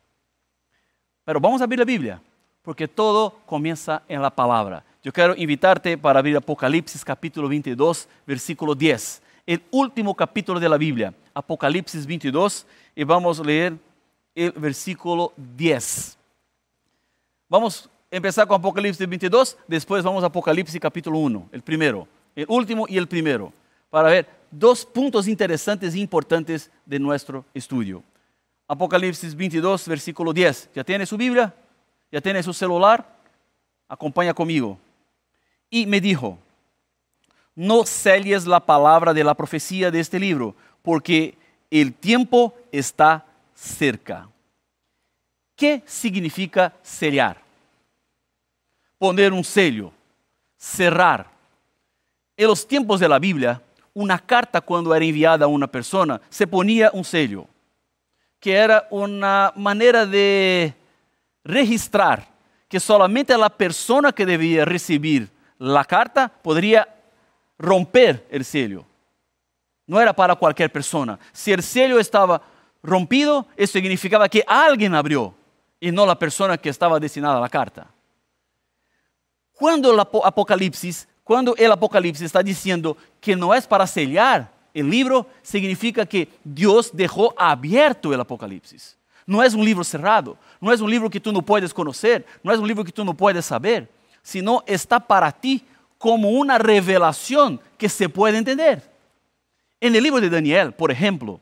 Pero 1.24 1.40
vamos 1.40 1.60
a 1.60 1.64
abrir 1.64 1.78
la 1.78 1.84
Biblia, 1.84 2.20
porque 2.62 2.86
todo 2.86 3.38
comienza 3.46 4.02
en 4.08 4.22
la 4.22 4.30
palabra. 4.30 4.84
Yo 5.02 5.12
quiero 5.12 5.34
invitarte 5.36 5.98
para 5.98 6.20
abrir 6.20 6.36
Apocalipsis 6.36 7.04
capítulo 7.04 7.48
22, 7.48 8.08
versículo 8.26 8.74
10. 8.74 9.22
El 9.44 9.62
último 9.72 10.14
capítulo 10.14 10.60
de 10.60 10.68
la 10.68 10.76
Biblia, 10.76 11.12
Apocalipsis 11.34 12.06
22, 12.06 12.64
y 12.94 13.02
vamos 13.02 13.40
a 13.40 13.44
leer 13.44 13.76
el 14.34 14.52
versículo 14.52 15.32
10. 15.36 16.18
Vamos 17.52 17.90
a 18.10 18.16
empezar 18.16 18.48
con 18.48 18.58
Apocalipsis 18.58 19.06
22, 19.06 19.58
después 19.68 20.02
vamos 20.02 20.24
a 20.24 20.28
Apocalipsis 20.28 20.80
capítulo 20.80 21.18
1, 21.18 21.50
el 21.52 21.60
primero, 21.60 22.08
el 22.34 22.46
último 22.48 22.86
y 22.88 22.96
el 22.96 23.06
primero, 23.06 23.52
para 23.90 24.08
ver 24.08 24.26
dos 24.50 24.86
puntos 24.86 25.28
interesantes 25.28 25.92
e 25.92 25.98
importantes 25.98 26.70
de 26.86 26.98
nuestro 26.98 27.44
estudio. 27.52 28.02
Apocalipsis 28.66 29.34
22, 29.34 29.86
versículo 29.86 30.32
10. 30.32 30.70
¿Ya 30.74 30.82
tiene 30.82 31.04
su 31.04 31.18
Biblia? 31.18 31.54
¿Ya 32.10 32.22
tiene 32.22 32.42
su 32.42 32.54
celular? 32.54 33.06
Acompaña 33.86 34.32
conmigo. 34.32 34.78
Y 35.68 35.84
me 35.84 36.00
dijo, 36.00 36.38
no 37.54 37.84
selles 37.84 38.46
la 38.46 38.60
palabra 38.60 39.12
de 39.12 39.24
la 39.24 39.34
profecía 39.34 39.90
de 39.90 40.00
este 40.00 40.18
libro, 40.18 40.54
porque 40.80 41.36
el 41.70 41.92
tiempo 41.92 42.54
está 42.72 43.26
cerca. 43.54 44.26
¿Qué 45.62 45.80
significa 45.86 46.72
sellar? 46.82 47.40
Poner 48.98 49.32
un 49.32 49.44
sello, 49.44 49.92
cerrar. 50.56 51.30
En 52.36 52.48
los 52.48 52.66
tiempos 52.66 52.98
de 52.98 53.08
la 53.08 53.20
Biblia, 53.20 53.62
una 53.94 54.18
carta 54.18 54.60
cuando 54.60 54.92
era 54.92 55.04
enviada 55.04 55.44
a 55.44 55.48
una 55.48 55.68
persona 55.68 56.20
se 56.28 56.48
ponía 56.48 56.90
un 56.92 57.04
sello, 57.04 57.46
que 58.40 58.54
era 58.54 58.88
una 58.90 59.52
manera 59.54 60.04
de 60.04 60.74
registrar 61.44 62.26
que 62.68 62.80
solamente 62.80 63.38
la 63.38 63.48
persona 63.48 64.10
que 64.10 64.26
debía 64.26 64.64
recibir 64.64 65.30
la 65.58 65.84
carta 65.84 66.28
podría 66.28 66.88
romper 67.56 68.26
el 68.32 68.44
sello. 68.44 68.84
No 69.86 70.00
era 70.00 70.12
para 70.12 70.34
cualquier 70.34 70.72
persona. 70.72 71.20
Si 71.30 71.52
el 71.52 71.62
sello 71.62 72.00
estaba 72.00 72.42
rompido, 72.82 73.46
eso 73.56 73.74
significaba 73.74 74.28
que 74.28 74.42
alguien 74.44 74.96
abrió 74.96 75.36
y 75.82 75.90
no 75.90 76.06
la 76.06 76.16
persona 76.16 76.56
que 76.56 76.68
estaba 76.68 77.00
destinada 77.00 77.38
a 77.38 77.40
la 77.40 77.48
carta. 77.48 77.88
Cuando 79.52 79.90
el 79.90 79.98
Apocalipsis, 79.98 81.08
está 82.24 82.40
diciendo 82.40 82.96
que 83.20 83.34
no 83.34 83.52
es 83.52 83.66
para 83.66 83.84
sellar 83.84 84.48
el 84.72 84.88
libro, 84.88 85.26
significa 85.42 86.06
que 86.06 86.28
Dios 86.44 86.90
dejó 86.92 87.34
abierto 87.36 88.14
el 88.14 88.20
Apocalipsis. 88.20 88.96
No 89.26 89.42
es 89.42 89.54
un 89.54 89.64
libro 89.64 89.82
cerrado, 89.82 90.38
no 90.60 90.72
es 90.72 90.80
un 90.80 90.88
libro 90.88 91.10
que 91.10 91.18
tú 91.18 91.32
no 91.32 91.42
puedes 91.42 91.74
conocer, 91.74 92.24
no 92.44 92.52
es 92.52 92.60
un 92.60 92.68
libro 92.68 92.84
que 92.84 92.92
tú 92.92 93.04
no 93.04 93.14
puedes 93.14 93.44
saber, 93.44 93.90
sino 94.22 94.62
está 94.68 95.00
para 95.00 95.32
ti 95.32 95.66
como 95.98 96.30
una 96.30 96.58
revelación 96.58 97.60
que 97.76 97.88
se 97.88 98.08
puede 98.08 98.38
entender. 98.38 98.88
En 99.80 99.96
el 99.96 100.02
libro 100.04 100.20
de 100.20 100.30
Daniel, 100.30 100.74
por 100.74 100.92
ejemplo, 100.92 101.40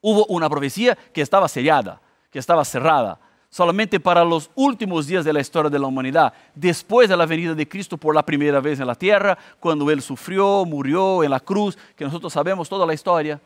hubo 0.00 0.26
una 0.26 0.50
profecía 0.50 0.98
que 1.12 1.22
estaba 1.22 1.46
sellada, 1.46 2.00
que 2.32 2.40
estaba 2.40 2.64
cerrada, 2.64 3.20
solamente 3.50 3.98
para 3.98 4.24
los 4.24 4.48
últimos 4.54 5.08
días 5.08 5.24
de 5.24 5.32
la 5.32 5.40
historia 5.40 5.68
de 5.68 5.78
la 5.78 5.88
humanidad, 5.88 6.32
después 6.54 7.08
de 7.08 7.16
la 7.16 7.26
venida 7.26 7.52
de 7.52 7.68
Cristo 7.68 7.96
por 7.96 8.14
la 8.14 8.24
primera 8.24 8.60
vez 8.60 8.78
en 8.78 8.86
la 8.86 8.94
tierra, 8.94 9.36
cuando 9.58 9.90
Él 9.90 10.00
sufrió, 10.00 10.64
murió 10.64 11.24
en 11.24 11.30
la 11.30 11.40
cruz, 11.40 11.76
que 11.96 12.04
nosotros 12.04 12.32
sabemos 12.32 12.68
toda 12.68 12.86
la 12.86 12.94
historia, 12.94 13.40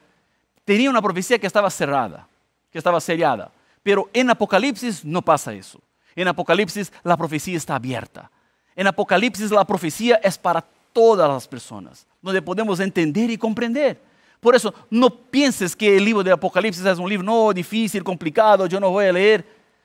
tenía 0.64 0.90
una 0.90 1.02
profecía 1.02 1.38
que 1.38 1.46
estaba 1.46 1.70
cerrada, 1.70 2.28
que 2.70 2.78
estaba 2.78 3.00
sellada. 3.00 3.50
Pero 3.82 4.08
en 4.12 4.30
Apocalipsis 4.30 5.04
no 5.04 5.22
pasa 5.22 5.52
eso. 5.54 5.80
En 6.14 6.28
Apocalipsis 6.28 6.92
la 7.02 7.16
profecía 7.16 7.56
está 7.56 7.76
abierta. 7.76 8.30
En 8.76 8.86
Apocalipsis 8.86 9.50
la 9.50 9.64
profecía 9.64 10.16
es 10.16 10.36
para 10.36 10.64
todas 10.92 11.28
las 11.28 11.48
personas, 11.48 12.06
donde 12.20 12.42
podemos 12.42 12.78
entender 12.78 13.30
y 13.30 13.38
comprender. 13.38 14.00
Por 14.38 14.54
eso, 14.54 14.74
no 14.90 15.08
pienses 15.08 15.74
que 15.74 15.96
el 15.96 16.04
libro 16.04 16.22
de 16.22 16.30
Apocalipsis 16.30 16.84
es 16.84 16.98
un 16.98 17.08
libro 17.08 17.24
no 17.24 17.52
difícil, 17.52 18.04
complicado, 18.04 18.66
yo 18.66 18.78
no 18.78 18.90
voy 18.90 19.06
a 19.06 19.12
leer, 19.12 19.44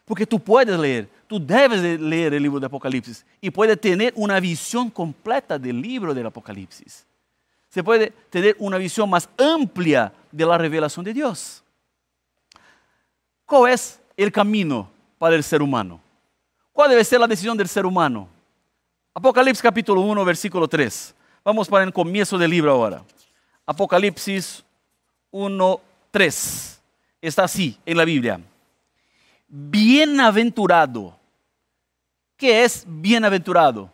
porque 0.10 0.26
tú 0.26 0.40
puedes 0.40 0.76
leer, 0.80 1.08
tú 1.28 1.40
debes 1.40 2.02
leer 2.02 2.34
el 2.34 2.42
libro 2.42 2.60
de 2.60 2.66
Apocalipsis 2.66 3.24
y 3.40 3.52
puedes 3.52 3.80
tener 3.80 4.12
una 4.16 4.40
visión 4.40 4.90
completa 4.90 5.60
del 5.60 5.80
libro 5.80 6.16
del 6.16 6.26
Apocalipsis. 6.26 7.06
Se 7.70 7.84
puede 7.84 8.10
tener 8.32 8.56
una 8.58 8.78
visión 8.80 9.08
más 9.08 9.30
amplia 9.38 10.12
de 10.32 10.46
la 10.48 10.58
revelación 10.58 11.06
de 11.06 11.14
Dios. 11.14 11.64
¿Cuál 13.46 13.72
es 13.72 14.02
el 14.18 14.32
camino 14.32 14.90
para 15.20 15.36
el 15.36 15.44
ser 15.44 15.62
humano? 15.62 16.02
¿Cuál 16.74 16.90
debe 16.90 17.06
ser 17.06 17.20
la 17.20 17.28
decisión 17.28 17.56
del 17.56 17.68
ser 17.68 17.86
humano? 17.86 18.28
Apocalipsis 19.14 19.62
capítulo 19.62 20.02
1, 20.02 20.26
versículo 20.26 20.68
3. 20.68 21.14
Vamos 21.44 21.68
para 21.68 21.84
el 21.84 21.94
comienzo 21.94 22.36
del 22.36 22.50
libro 22.50 22.72
ahora. 22.72 23.04
Apocalipsis 23.64 24.64
1, 25.30 25.82
3. 26.10 26.82
Está 27.22 27.44
así 27.44 27.78
en 27.86 27.96
la 27.96 28.06
Biblia. 28.06 28.42
Bienaventurado. 29.50 31.18
¿Qué 32.38 32.64
es 32.64 32.86
bienaventurado? 32.88 33.92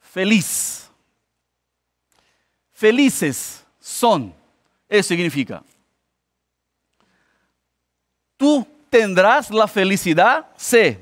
Feliz. 0.00 0.90
Felices 2.72 3.64
son. 3.78 4.34
Eso 4.88 5.08
significa. 5.08 5.62
Tú 8.36 8.66
tendrás 8.90 9.50
la 9.50 9.68
felicidad? 9.68 10.46
C. 10.56 10.98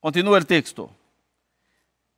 Continúa 0.00 0.38
el 0.38 0.46
texto. 0.46 0.90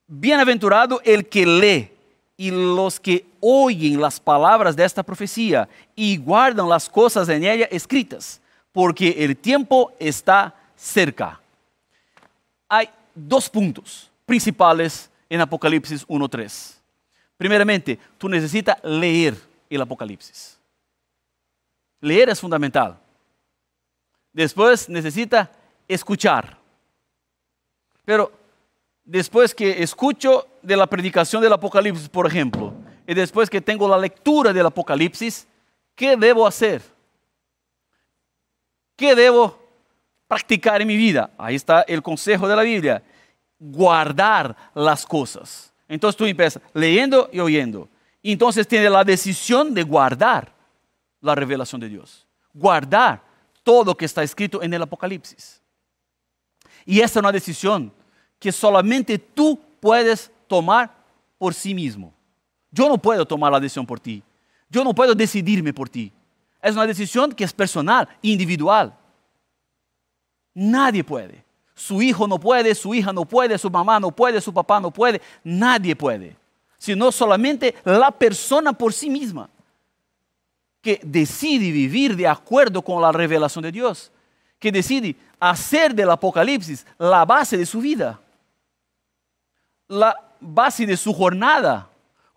Bienaventurado 0.06 1.00
el 1.04 1.28
que 1.28 1.44
lee 1.44 1.92
y 2.36 2.50
los 2.50 2.98
que 2.98 3.26
oyen 3.38 4.00
las 4.00 4.18
palabras 4.18 4.74
de 4.74 4.84
esta 4.84 5.02
profecía 5.02 5.68
y 5.94 6.16
guardan 6.16 6.68
las 6.68 6.88
cosas 6.88 7.28
en 7.28 7.44
ella 7.44 7.66
escritas, 7.70 8.40
porque 8.72 9.24
el 9.24 9.36
tiempo 9.36 9.92
está 9.98 10.54
cerca. 10.76 11.40
Hay 12.68 12.88
dos 13.14 13.48
puntos 13.48 14.10
principales 14.24 15.10
en 15.28 15.40
Apocalipsis 15.40 16.06
1.3. 16.06 16.76
Primeramente, 17.36 17.98
tú 18.18 18.28
necesitas 18.28 18.76
leer 18.84 19.36
el 19.68 19.80
Apocalipsis. 19.80 20.58
Leer 22.00 22.30
es 22.30 22.40
fundamental. 22.40 22.98
Después 24.32 24.88
necesita 24.88 25.50
escuchar. 25.88 26.58
Pero 28.04 28.32
después 29.04 29.54
que 29.54 29.82
escucho 29.82 30.46
de 30.62 30.76
la 30.76 30.86
predicación 30.86 31.42
del 31.42 31.52
Apocalipsis, 31.52 32.08
por 32.08 32.26
ejemplo, 32.26 32.72
y 33.06 33.14
después 33.14 33.50
que 33.50 33.60
tengo 33.60 33.88
la 33.88 33.98
lectura 33.98 34.52
del 34.52 34.66
Apocalipsis, 34.66 35.46
¿qué 35.94 36.16
debo 36.16 36.46
hacer? 36.46 36.82
¿Qué 39.00 39.14
debo 39.14 39.58
practicar 40.28 40.82
en 40.82 40.86
mi 40.86 40.94
vida? 40.94 41.30
Ahí 41.38 41.54
está 41.54 41.80
el 41.88 42.02
consejo 42.02 42.46
de 42.46 42.54
la 42.54 42.60
Biblia. 42.60 43.02
Guardar 43.58 44.54
las 44.74 45.06
cosas. 45.06 45.72
Entonces 45.88 46.18
tú 46.18 46.26
empiezas 46.26 46.62
leyendo 46.74 47.30
y 47.32 47.40
oyendo. 47.40 47.88
Entonces 48.22 48.68
tienes 48.68 48.90
la 48.90 49.02
decisión 49.02 49.72
de 49.72 49.84
guardar 49.84 50.52
la 51.22 51.34
revelación 51.34 51.80
de 51.80 51.88
Dios. 51.88 52.26
Guardar 52.52 53.22
todo 53.62 53.84
lo 53.84 53.96
que 53.96 54.04
está 54.04 54.22
escrito 54.22 54.62
en 54.62 54.74
el 54.74 54.82
Apocalipsis. 54.82 55.62
Y 56.84 56.98
esa 56.98 57.20
es 57.20 57.22
una 57.22 57.32
decisión 57.32 57.90
que 58.38 58.52
solamente 58.52 59.18
tú 59.18 59.58
puedes 59.80 60.30
tomar 60.46 60.94
por 61.38 61.54
sí 61.54 61.72
mismo. 61.72 62.12
Yo 62.70 62.86
no 62.86 62.98
puedo 62.98 63.24
tomar 63.24 63.50
la 63.50 63.60
decisión 63.60 63.86
por 63.86 63.98
ti. 63.98 64.22
Yo 64.68 64.84
no 64.84 64.94
puedo 64.94 65.14
decidirme 65.14 65.72
por 65.72 65.88
ti. 65.88 66.12
Es 66.62 66.74
una 66.74 66.86
decisión 66.86 67.32
que 67.32 67.44
es 67.44 67.52
personal, 67.52 68.08
individual. 68.22 68.94
Nadie 70.54 71.04
puede. 71.04 71.44
Su 71.74 72.02
hijo 72.02 72.28
no 72.28 72.38
puede, 72.38 72.74
su 72.74 72.94
hija 72.94 73.12
no 73.12 73.24
puede, 73.24 73.56
su 73.56 73.70
mamá 73.70 73.98
no 73.98 74.10
puede, 74.10 74.40
su 74.40 74.52
papá 74.52 74.80
no 74.80 74.90
puede. 74.90 75.20
Nadie 75.42 75.96
puede. 75.96 76.36
Sino 76.76 77.10
solamente 77.10 77.74
la 77.84 78.10
persona 78.10 78.72
por 78.72 78.92
sí 78.92 79.08
misma 79.08 79.48
que 80.80 81.00
decide 81.02 81.70
vivir 81.70 82.16
de 82.16 82.26
acuerdo 82.26 82.82
con 82.82 83.02
la 83.02 83.12
revelación 83.12 83.62
de 83.62 83.72
Dios, 83.72 84.10
que 84.58 84.72
decide 84.72 85.16
hacer 85.38 85.94
del 85.94 86.10
Apocalipsis 86.10 86.86
la 86.98 87.24
base 87.24 87.56
de 87.56 87.66
su 87.66 87.80
vida, 87.80 88.20
la 89.88 90.16
base 90.40 90.86
de 90.86 90.96
su 90.96 91.12
jornada, 91.12 91.88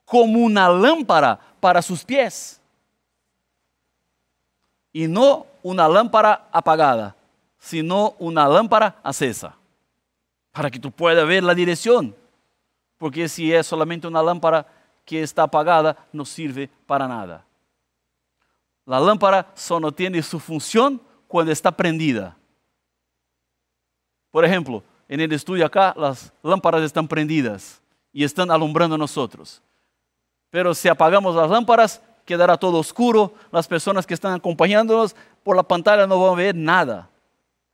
como 0.05 0.39
una 0.39 0.69
lámpara 0.69 1.39
para 1.59 1.81
sus 1.81 2.03
pies. 2.03 2.59
Y 4.93 5.07
no 5.07 5.47
una 5.61 5.89
lámpara 5.89 6.47
apagada, 6.51 7.15
sino 7.57 8.15
una 8.19 8.47
lámpara 8.47 8.99
acesa, 9.03 9.55
para 10.51 10.69
que 10.69 10.79
tú 10.79 10.91
puedas 10.91 11.27
ver 11.27 11.43
la 11.43 11.53
dirección. 11.53 12.15
Porque 12.97 13.27
si 13.27 13.51
es 13.51 13.67
solamente 13.67 14.07
una 14.07 14.23
lámpara 14.23 14.65
que 15.03 15.21
está 15.21 15.43
apagada, 15.43 15.97
no 16.13 16.23
sirve 16.23 16.69
para 16.85 17.07
nada. 17.07 17.45
La 18.85 18.99
lámpara 18.99 19.51
solo 19.55 19.91
tiene 19.91 20.21
su 20.21 20.39
función 20.39 21.01
cuando 21.27 21.51
está 21.51 21.71
prendida. 21.71 22.37
Por 24.29 24.45
ejemplo, 24.45 24.83
en 25.07 25.19
el 25.19 25.31
estudio 25.31 25.65
acá 25.65 25.93
las 25.97 26.33
lámparas 26.41 26.83
están 26.83 27.07
prendidas 27.07 27.81
y 28.11 28.23
están 28.23 28.51
alumbrando 28.51 28.95
a 28.95 28.97
nosotros. 28.97 29.61
Pero 30.49 30.73
si 30.75 30.87
apagamos 30.87 31.35
las 31.35 31.49
lámparas, 31.49 32.01
quedará 32.25 32.57
todo 32.57 32.79
oscuro, 32.79 33.33
las 33.51 33.67
personas 33.67 34.05
que 34.05 34.13
están 34.13 34.33
acompañándonos 34.33 35.15
por 35.43 35.55
la 35.55 35.63
pantalla 35.63 36.07
no 36.07 36.19
van 36.19 36.33
a 36.33 36.37
ver 36.37 36.55
nada. 36.55 37.09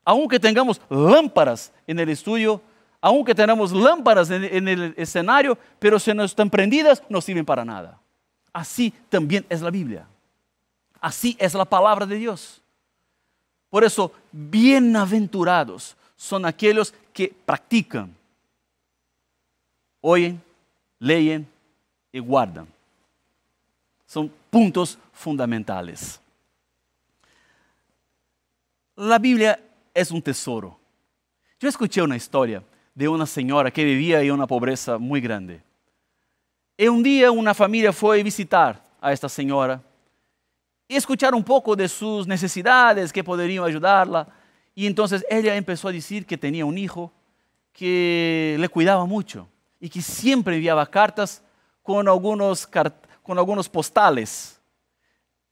Aunque 0.03 0.39
tengamos 0.39 0.81
lámparas 0.89 1.71
en 1.85 1.99
el 1.99 2.09
estudio, 2.09 2.61
aunque 3.01 3.33
tengamos 3.33 3.71
lámparas 3.71 4.29
en, 4.29 4.67
el 4.67 4.93
escenario, 4.97 5.57
pero 5.79 5.99
si 5.99 6.13
no 6.13 6.23
están 6.23 6.49
prendidas, 6.49 7.01
no 7.09 7.21
sirven 7.21 7.45
para 7.45 7.63
nada. 7.63 7.99
Así 8.51 8.93
también 9.09 9.45
es 9.49 9.61
la 9.61 9.69
Biblia. 9.69 10.05
Así 10.99 11.37
es 11.39 11.53
la 11.53 11.65
palabra 11.65 12.05
de 12.05 12.15
Dios. 12.15 12.61
Por 13.69 13.83
eso, 13.83 14.11
bienaventurados 14.31 15.95
son 16.17 16.45
aquellos 16.45 16.93
que 17.13 17.33
practican, 17.45 18.13
oyen, 20.01 20.41
leen 20.99 21.47
y 22.11 22.19
guardan. 22.19 22.67
Son 24.05 24.29
puntos 24.49 24.97
fundamentales. 25.11 26.21
La 28.95 29.17
Biblia 29.17 29.59
es 29.93 30.11
un 30.11 30.21
tesoro. 30.21 30.79
Yo 31.59 31.69
escuché 31.69 32.01
una 32.01 32.15
historia 32.15 32.63
de 32.93 33.07
una 33.07 33.25
señora 33.25 33.71
que 33.71 33.83
vivía 33.83 34.21
en 34.21 34.31
una 34.31 34.47
pobreza 34.47 34.97
muy 34.97 35.21
grande. 35.21 35.61
Y 36.77 36.87
un 36.87 37.03
día 37.03 37.31
una 37.31 37.53
familia 37.53 37.93
fue 37.93 38.19
a 38.19 38.23
visitar 38.23 38.81
a 39.01 39.11
esta 39.11 39.29
señora 39.29 39.81
y 40.87 40.95
escuchar 40.95 41.35
un 41.35 41.43
poco 41.43 41.75
de 41.75 41.87
sus 41.87 42.27
necesidades 42.27 43.13
que 43.13 43.23
podrían 43.23 43.63
ayudarla. 43.63 44.27
Y 44.73 44.87
entonces 44.87 45.25
ella 45.29 45.55
empezó 45.55 45.87
a 45.87 45.91
decir 45.91 46.25
que 46.25 46.37
tenía 46.37 46.65
un 46.65 46.77
hijo 46.77 47.11
que 47.71 48.57
le 48.59 48.69
cuidaba 48.69 49.05
mucho 49.05 49.47
y 49.79 49.89
que 49.89 50.01
siempre 50.01 50.55
enviaba 50.55 50.85
cartas 50.85 51.41
con 51.83 52.07
algunos, 52.07 52.67
con 53.29 53.37
algunos 53.37 53.69
postales. 53.69 54.59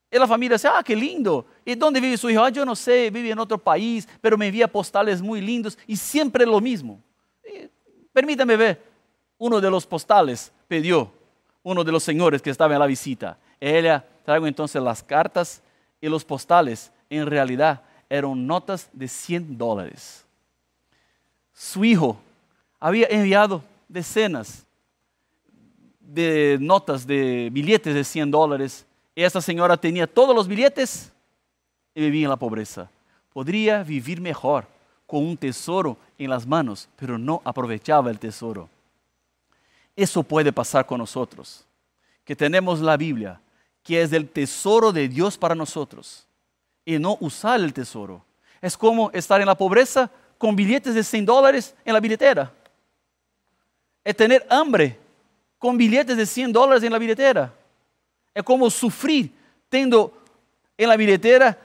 Y 0.10 0.18
la 0.18 0.26
familia 0.26 0.56
decía, 0.56 0.80
ah, 0.80 0.84
qué 0.84 0.96
lindo. 0.96 1.46
¿Y 1.64 1.76
dónde 1.76 2.02
vive 2.02 2.18
su 2.18 2.28
hijo? 2.28 2.42
Ah, 2.44 2.50
yo 2.50 2.66
no 2.66 2.76
sé, 2.76 3.12
vive 3.12 3.30
en 3.30 3.38
otro 3.38 3.60
país, 3.60 4.10
pero 4.20 4.36
me 4.36 4.48
envía 4.48 4.68
postales 4.68 5.22
muy 5.22 5.42
lindos 5.42 5.78
y 5.86 5.96
siempre 5.96 6.44
lo 6.44 6.60
mismo. 6.60 7.00
permítame 8.12 8.58
ver, 8.58 8.82
uno 9.38 9.62
de 9.62 9.70
los 9.70 9.86
postales 9.86 10.52
pidió, 10.68 11.12
uno 11.62 11.84
de 11.84 11.92
los 11.92 12.02
señores 12.02 12.42
que 12.42 12.50
estaba 12.50 12.74
en 12.74 12.80
la 12.80 12.88
visita. 12.88 13.38
Ella 13.60 14.04
Traigo 14.26 14.48
entonces 14.48 14.82
las 14.82 15.04
cartas 15.04 15.62
y 16.02 16.10
los 16.10 16.26
postales. 16.26 16.92
En 17.12 17.28
realidad 17.28 17.84
eran 18.10 18.48
notas 18.48 18.90
de 18.92 19.08
100 19.08 19.56
dólares. 19.56 20.26
Su 21.54 21.86
hijo 21.86 22.20
había 22.80 23.06
enviado 23.12 23.64
decenas 23.88 24.66
de 26.08 26.58
notas 26.62 27.06
de 27.06 27.50
billetes 27.52 27.94
de 27.94 28.04
100 28.04 28.32
dólares. 28.32 28.86
Y 29.14 29.24
esta 29.24 29.42
señora 29.42 29.76
tenía 29.78 30.08
todos 30.08 30.34
los 30.34 30.48
billetes 30.48 31.12
y 31.94 32.02
vivía 32.02 32.26
en 32.26 32.30
la 32.30 32.38
pobreza. 32.38 32.90
Podría 33.34 33.84
vivir 33.84 34.22
mejor 34.22 34.66
con 35.06 35.26
un 35.26 35.38
tesoro 35.38 35.98
en 36.18 36.30
las 36.30 36.48
manos, 36.48 36.88
pero 36.96 37.18
no 37.18 37.42
aprovechaba 37.44 38.10
el 38.10 38.20
tesoro. 38.20 38.70
Eso 39.96 40.24
puede 40.24 40.54
pasar 40.54 40.86
con 40.86 41.00
nosotros, 41.00 41.66
que 42.24 42.36
tenemos 42.36 42.80
la 42.80 42.98
Biblia, 42.98 43.42
que 43.84 44.02
es 44.02 44.14
el 44.14 44.30
tesoro 44.30 44.92
de 44.92 45.08
Dios 45.08 45.38
para 45.38 45.56
nosotros 45.56 46.28
y 46.86 46.98
no 47.00 47.18
usar 47.20 47.60
el 47.60 47.74
tesoro. 47.74 48.24
Es 48.62 48.78
como 48.78 49.12
estar 49.12 49.42
en 49.42 49.48
la 49.48 49.58
pobreza 49.58 50.10
con 50.38 50.56
billetes 50.56 50.94
de 50.94 51.04
100 51.04 51.26
dólares 51.26 51.76
en 51.84 51.94
la 51.94 52.00
billetera. 52.00 52.52
Es 54.04 54.16
tener 54.16 54.46
hambre 54.50 54.98
con 55.58 55.78
billetes 55.78 56.16
de 56.16 56.26
100 56.26 56.54
dólares 56.54 56.84
en 56.84 56.92
la 56.92 57.00
billetera. 57.00 57.54
Es 58.34 58.44
como 58.44 58.70
sufrir 58.70 59.32
teniendo 59.70 60.14
en 60.78 60.90
la 60.90 60.96
billetera 60.96 61.58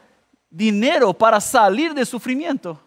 dinero 0.48 1.12
para 1.12 1.40
salir 1.40 1.94
del 1.94 2.06
sufrimiento. 2.06 2.80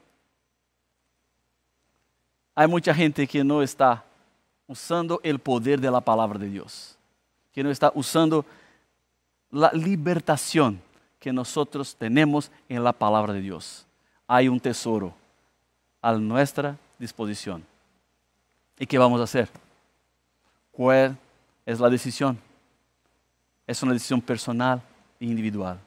Hay 2.53 2.67
mucha 2.67 2.93
gente 2.93 3.27
que 3.27 3.43
no 3.43 3.61
está 3.61 4.03
usando 4.67 5.19
el 5.23 5.39
poder 5.39 5.79
de 5.79 5.91
la 5.91 6.01
palabra 6.01 6.39
de 6.39 6.49
Dios, 6.49 6.97
que 7.51 7.63
no 7.63 7.69
está 7.69 7.91
usando 7.93 8.45
la 9.51 9.71
libertación 9.73 10.81
que 11.19 11.33
nosotros 11.33 11.95
tenemos 11.95 12.51
en 12.69 12.83
la 12.83 12.93
palabra 12.93 13.33
de 13.33 13.41
Dios. 13.41 13.85
Hay 14.27 14.47
un 14.47 14.59
tesoro 14.59 15.13
a 16.01 16.13
nuestra 16.13 16.77
disposición. 16.97 17.63
¿Y 18.77 18.85
qué 18.85 18.97
vamos 18.97 19.19
a 19.19 19.23
hacer? 19.23 19.49
¿Cuál 20.75 21.17
es 21.65 21.79
la 21.79 21.89
decisión? 21.89 22.37
Es 23.65 23.81
una 23.81 23.93
decisión 23.93 24.21
personal 24.21 24.81
e 25.19 25.25
individual. 25.25 25.79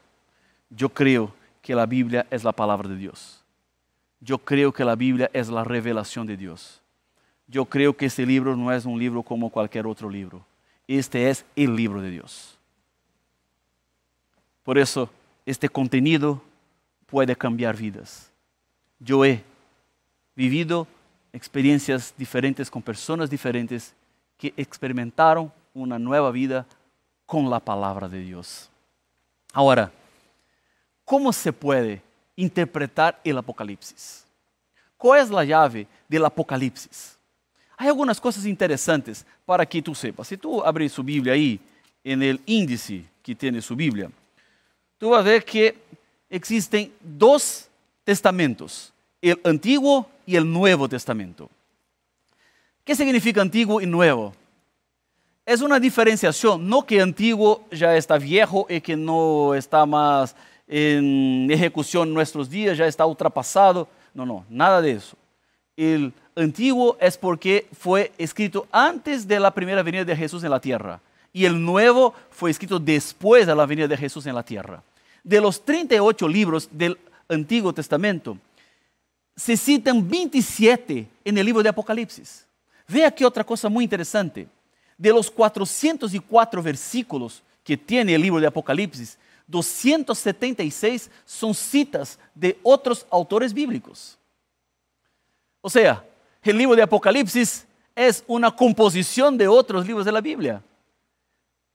Yo 0.69 0.89
creo 0.89 1.31
que 1.61 1.75
la 1.75 1.85
Biblia 1.85 2.25
es 2.31 2.43
la 2.43 2.51
palabra 2.51 2.89
de 2.89 2.95
Dios. 2.95 3.43
Yo 4.19 4.39
creo 4.39 4.73
que 4.73 4.83
la 4.83 4.95
Biblia 4.95 5.29
es 5.31 5.47
la 5.47 5.63
revelación 5.63 6.25
de 6.25 6.35
Dios. 6.35 6.81
Yo 7.47 7.65
creo 7.65 7.95
que 7.95 8.07
este 8.07 8.25
libro 8.25 8.55
no 8.55 8.71
es 8.71 8.85
un 8.85 8.97
libro 8.97 9.21
como 9.21 9.51
cualquier 9.51 9.85
otro 9.85 10.09
libro. 10.09 10.43
Este 10.87 11.29
es 11.29 11.45
el 11.55 11.75
libro 11.75 12.01
de 12.01 12.09
Dios. 12.09 12.57
Por 14.63 14.79
eso, 14.79 15.09
este 15.45 15.69
contenido 15.69 16.41
puede 17.05 17.35
cambiar 17.35 17.75
vidas. 17.77 18.31
yo 18.99 19.23
he 19.23 19.43
vivido 20.35 20.87
experiencias 21.31 22.13
diferentes 22.17 22.69
con 22.69 22.81
personas 22.81 23.29
diferentes 23.29 23.93
que 24.39 24.53
experimentaron 24.57 25.51
una 25.73 25.99
nueva 25.99 26.31
vida 26.31 26.65
con 27.25 27.49
la 27.49 27.59
palabra 27.59 28.07
de 28.07 28.21
Dios. 28.21 28.69
Ahora, 29.53 29.91
¿cómo 31.05 31.31
se 31.31 31.53
puede 31.53 32.01
interpretar 32.35 33.19
el 33.23 33.37
Apocalipsis? 33.37 34.25
¿Cuál 34.97 35.21
es 35.21 35.29
la 35.29 35.43
llave 35.43 35.85
del 36.07 36.25
Apocalipsis? 36.25 37.17
Hay 37.77 37.87
algunas 37.87 38.19
cosas 38.19 38.45
interesantes 38.45 39.25
para 39.45 39.65
que 39.65 39.81
tú 39.81 39.93
sepas. 39.93 40.27
Si 40.27 40.37
tú 40.37 40.63
abres 40.63 40.91
su 40.91 41.03
Biblia 41.03 41.33
ahí, 41.33 41.59
en 42.03 42.23
el 42.23 42.41
índice 42.45 43.05
que 43.21 43.35
tiene 43.35 43.61
su 43.61 43.75
Biblia, 43.75 44.09
tú 44.97 45.09
vas 45.09 45.19
a 45.19 45.29
ver 45.29 45.43
que 45.43 45.77
existen 46.29 46.93
dos 47.01 47.67
testamentos, 48.03 48.93
el 49.21 49.39
Antiguo 49.43 50.09
y 50.25 50.35
el 50.35 50.51
Nuevo 50.51 50.87
Testamento. 50.87 51.49
¿Qué 52.83 52.95
significa 52.95 53.41
Antiguo 53.41 53.81
y 53.81 53.85
Nuevo? 53.85 54.33
Es 55.45 55.61
una 55.61 55.79
diferenciación, 55.79 56.67
no 56.67 56.85
que 56.85 57.01
Antiguo 57.01 57.65
ya 57.71 57.95
está 57.95 58.17
viejo 58.17 58.67
y 58.69 58.81
que 58.81 58.95
no 58.95 59.55
está 59.55 59.85
más 59.85 60.35
en 60.67 61.49
ejecución 61.49 62.07
en 62.07 62.13
nuestros 62.13 62.49
días, 62.49 62.77
ya 62.77 62.85
está 62.85 63.05
ultrapasado. 63.05 63.87
No, 64.13 64.25
no, 64.25 64.45
nada 64.49 64.81
de 64.81 64.91
eso. 64.91 65.17
El 65.75 66.13
Antiguo 66.35 66.97
es 66.99 67.17
porque 67.17 67.67
fue 67.73 68.11
escrito 68.17 68.67
antes 68.71 69.27
de 69.27 69.39
la 69.39 69.51
primera 69.51 69.81
venida 69.81 70.05
de 70.05 70.15
Jesús 70.15 70.43
en 70.43 70.51
la 70.51 70.61
tierra 70.61 71.01
y 71.33 71.45
el 71.45 71.63
Nuevo 71.63 72.13
fue 72.29 72.51
escrito 72.51 72.79
después 72.79 73.45
de 73.45 73.55
la 73.55 73.65
venida 73.65 73.87
de 73.87 73.97
Jesús 73.97 74.25
en 74.25 74.35
la 74.35 74.43
tierra. 74.43 74.83
De 75.23 75.39
los 75.39 75.63
38 75.63 76.27
libros 76.27 76.69
del 76.71 76.97
Antiguo 77.27 77.73
Testamento, 77.73 78.37
se 79.35 79.55
citan 79.55 80.07
27 80.07 81.07
en 81.23 81.37
el 81.37 81.45
libro 81.45 81.63
de 81.63 81.69
Apocalipsis. 81.69 82.45
Ve 82.89 83.05
aquí 83.05 83.23
otra 83.23 83.43
cosa 83.43 83.69
muy 83.69 83.83
interesante. 83.83 84.47
De 84.97 85.13
los 85.13 85.29
404 85.29 86.63
versículos 86.63 87.43
que 87.63 87.77
tiene 87.77 88.15
el 88.15 88.21
libro 88.21 88.41
de 88.41 88.47
Apocalipsis, 88.47 89.17
276 89.47 91.09
son 91.23 91.53
citas 91.53 92.19
de 92.33 92.59
otros 92.63 93.05
autores 93.09 93.53
bíblicos. 93.53 94.17
O 95.61 95.69
sea, 95.69 96.03
el 96.41 96.57
libro 96.57 96.75
de 96.75 96.81
Apocalipsis 96.81 97.65
es 97.95 98.23
una 98.27 98.51
composición 98.51 99.37
de 99.37 99.47
otros 99.47 99.85
libros 99.85 100.05
de 100.05 100.11
la 100.11 100.21
Biblia. 100.21 100.61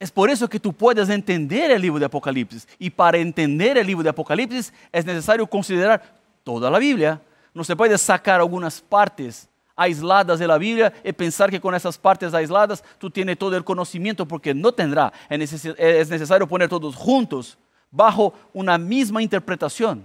Es 0.00 0.10
por 0.10 0.30
eso 0.30 0.48
que 0.48 0.60
tú 0.60 0.72
puedes 0.72 1.08
entender 1.08 1.70
el 1.70 1.80
libro 1.80 2.00
de 2.00 2.06
Apocalipsis. 2.06 2.66
Y 2.78 2.90
para 2.90 3.18
entender 3.18 3.78
el 3.78 3.86
libro 3.86 4.02
de 4.02 4.10
Apocalipsis 4.10 4.72
es 4.90 5.04
necesario 5.04 5.46
considerar 5.46 6.02
toda 6.42 6.70
la 6.70 6.78
Biblia. 6.78 7.20
No 7.52 7.62
se 7.62 7.76
puede 7.76 7.96
sacar 7.98 8.40
algunas 8.40 8.80
partes 8.80 9.48
aisladas 9.76 10.38
de 10.38 10.46
la 10.46 10.58
Biblia 10.58 10.92
y 11.02 11.12
pensar 11.12 11.50
que 11.50 11.60
con 11.60 11.74
esas 11.74 11.98
partes 11.98 12.32
aisladas 12.32 12.82
tú 12.98 13.10
tienes 13.10 13.38
todo 13.38 13.56
el 13.56 13.64
conocimiento 13.64 14.26
porque 14.26 14.54
no 14.54 14.72
tendrá. 14.72 15.12
Es 15.28 16.10
necesario 16.10 16.46
poner 16.46 16.68
todos 16.68 16.94
juntos 16.94 17.58
bajo 17.90 18.34
una 18.52 18.78
misma 18.78 19.22
interpretación. 19.22 20.04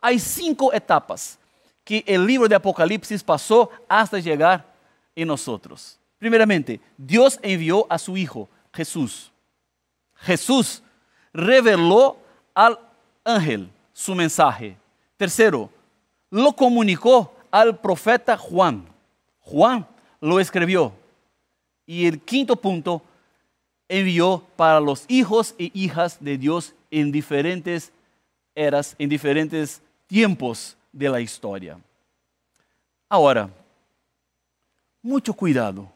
Hay 0.00 0.18
cinco 0.18 0.72
etapas 0.72 1.38
que 1.84 2.02
el 2.06 2.26
libro 2.26 2.48
de 2.48 2.54
Apocalipsis 2.56 3.22
pasó 3.22 3.70
hasta 3.88 4.18
llegar 4.18 4.64
en 5.14 5.28
nosotros. 5.28 5.98
Primeramente, 6.18 6.80
Dios 6.96 7.38
envió 7.42 7.86
a 7.88 7.98
su 7.98 8.16
Hijo 8.16 8.48
Jesús. 8.72 9.30
Jesús 10.16 10.82
reveló 11.32 12.16
al 12.54 12.78
ángel 13.24 13.70
su 13.92 14.14
mensaje. 14.14 14.76
Tercero, 15.16 15.70
lo 16.30 16.52
comunicó 16.52 17.35
al 17.50 17.78
profeta 17.80 18.36
Juan. 18.36 18.86
Juan 19.40 19.86
lo 20.20 20.40
escribió. 20.40 20.92
Y 21.86 22.06
el 22.06 22.20
quinto 22.20 22.56
punto, 22.56 23.02
envió 23.88 24.44
para 24.56 24.80
los 24.80 25.04
hijos 25.08 25.54
e 25.58 25.70
hijas 25.74 26.18
de 26.20 26.38
Dios 26.38 26.74
en 26.90 27.12
diferentes 27.12 27.92
eras, 28.54 28.94
en 28.98 29.08
diferentes 29.08 29.80
tiempos 30.06 30.76
de 30.92 31.08
la 31.08 31.20
historia. 31.20 31.78
Ahora, 33.08 33.50
mucho 35.02 35.32
cuidado 35.32 35.90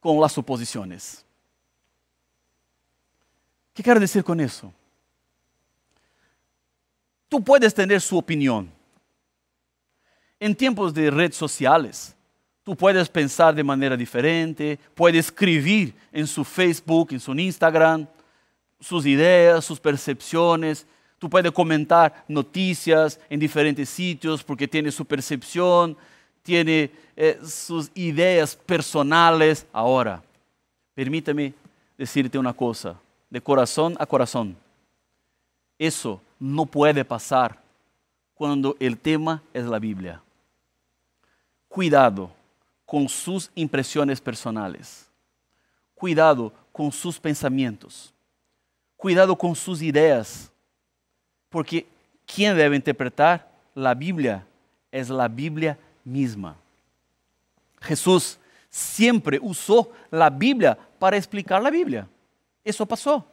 con 0.00 0.20
las 0.20 0.32
suposiciones. 0.32 1.24
¿Qué 3.72 3.82
quiero 3.82 4.00
decir 4.00 4.22
con 4.22 4.40
eso? 4.40 4.72
Tú 7.28 7.42
puedes 7.42 7.72
tener 7.72 8.00
su 8.00 8.18
opinión. 8.18 8.70
En 10.42 10.54
tiempos 10.54 10.94
de 10.94 11.10
redes 11.10 11.36
sociales, 11.36 12.16
tú 12.64 12.74
puedes 12.74 13.10
pensar 13.10 13.54
de 13.54 13.62
manera 13.62 13.94
diferente, 13.94 14.78
puedes 14.94 15.26
escribir 15.26 15.94
en 16.10 16.26
su 16.26 16.44
Facebook, 16.44 17.08
en 17.12 17.20
su 17.20 17.32
Instagram, 17.34 18.06
sus 18.80 19.04
ideas, 19.04 19.62
sus 19.62 19.78
percepciones. 19.78 20.86
Tú 21.18 21.28
puedes 21.28 21.52
comentar 21.52 22.24
noticias 22.26 23.20
en 23.28 23.38
diferentes 23.38 23.90
sitios 23.90 24.42
porque 24.42 24.66
tiene 24.66 24.90
su 24.90 25.04
percepción, 25.04 25.94
tiene 26.42 26.90
eh, 27.14 27.38
sus 27.44 27.90
ideas 27.94 28.56
personales. 28.56 29.66
Ahora, 29.74 30.22
permítame 30.94 31.52
decirte 31.98 32.38
una 32.38 32.54
cosa 32.54 32.98
de 33.28 33.42
corazón 33.42 33.94
a 33.98 34.06
corazón. 34.06 34.56
Eso 35.78 36.22
no 36.38 36.64
puede 36.64 37.04
pasar 37.04 37.60
cuando 38.32 38.74
el 38.80 38.96
tema 38.96 39.42
es 39.52 39.66
la 39.66 39.78
Biblia. 39.78 40.22
Cuidado 41.70 42.32
con 42.84 43.08
sus 43.08 43.48
impresiones 43.54 44.20
personales. 44.20 45.08
Cuidado 45.94 46.52
con 46.72 46.90
sus 46.90 47.20
pensamientos. 47.20 48.12
Cuidado 48.96 49.38
con 49.38 49.54
sus 49.54 49.80
ideas. 49.80 50.50
Porque 51.48 51.86
quien 52.26 52.56
debe 52.56 52.74
interpretar 52.74 53.48
la 53.72 53.94
Biblia 53.94 54.44
es 54.90 55.08
la 55.10 55.28
Biblia 55.28 55.78
misma. 56.02 56.56
Jesús 57.80 58.36
siempre 58.68 59.38
usó 59.40 59.92
la 60.10 60.28
Biblia 60.28 60.76
para 60.98 61.16
explicar 61.16 61.62
la 61.62 61.70
Biblia. 61.70 62.08
Eso 62.64 62.84
pasó. 62.84 63.24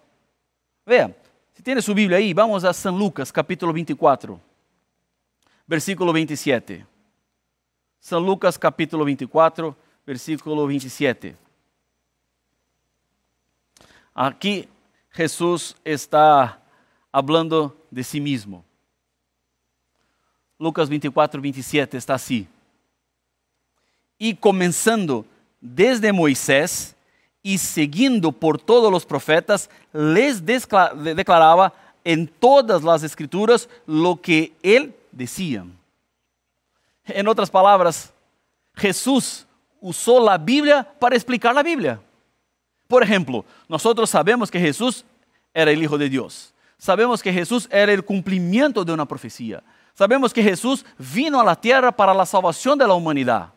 Vea, 0.86 1.12
si 1.56 1.63
tiene 1.63 1.82
su 1.82 1.91
Biblia 1.91 2.19
ahí, 2.19 2.36
vamos 2.36 2.63
a 2.63 2.71
San 2.71 2.95
Lucas, 3.00 3.34
capítulo 3.34 3.73
24, 3.73 4.39
versículo 5.65 6.13
27. 6.13 6.97
San 8.00 8.26
Lucas, 8.26 8.58
capítulo 8.58 9.04
24, 9.06 9.76
versículo 10.06 10.66
27. 10.68 11.36
Aquí 14.14 14.68
Jesús 15.12 15.76
está 15.84 16.62
hablando 17.12 17.76
de 17.92 18.04
sí 18.04 18.22
mismo. 18.22 18.64
Lucas 20.60 20.90
24, 20.90 21.42
27 21.42 21.98
está 21.98 22.16
así. 22.16 22.48
Y 24.18 24.36
comenzando 24.36 25.26
desde 25.62 26.12
Moisés 26.12 26.96
y 27.44 27.58
siguiendo 27.58 28.32
por 28.32 28.60
todos 28.60 28.92
los 28.92 29.06
profetas, 29.06 29.70
les 29.94 30.44
declaraba 30.46 31.74
en 32.04 32.28
todas 32.28 32.84
las 32.84 33.04
escrituras 33.04 33.70
lo 33.86 34.20
que 34.20 34.54
él 34.64 34.96
decía. 35.12 35.66
En 37.08 37.28
otras 37.28 37.50
palabras, 37.50 38.13
Jesús 38.76 39.46
usó 39.80 40.24
la 40.24 40.38
Biblia 40.38 40.88
para 41.00 41.15
explicar 41.15 41.54
la 41.56 41.63
Biblia. 41.63 42.00
Por 42.88 43.04
ejemplo, 43.04 43.46
nosotros 43.67 44.10
sabemos 44.10 44.50
que 44.50 44.60
Jesús 44.60 45.04
era 45.54 45.72
el 45.72 45.82
Hijo 45.82 45.98
de 45.98 46.10
Dios. 46.10 46.54
Sabemos 46.78 47.24
que 47.24 47.34
Jesús 47.34 47.67
era 47.72 47.91
el 47.91 48.04
cumplimiento 48.04 48.86
de 48.86 48.93
una 48.93 49.06
profecía. 49.06 49.63
Sabemos 49.93 50.34
que 50.34 50.43
Jesús 50.43 50.86
vino 50.98 51.39
a 51.39 51.43
la 51.43 51.56
tierra 51.56 51.91
para 51.91 52.13
la 52.13 52.26
salvación 52.26 52.78
de 52.78 52.88
la 52.88 52.93
humanidad. 52.93 53.52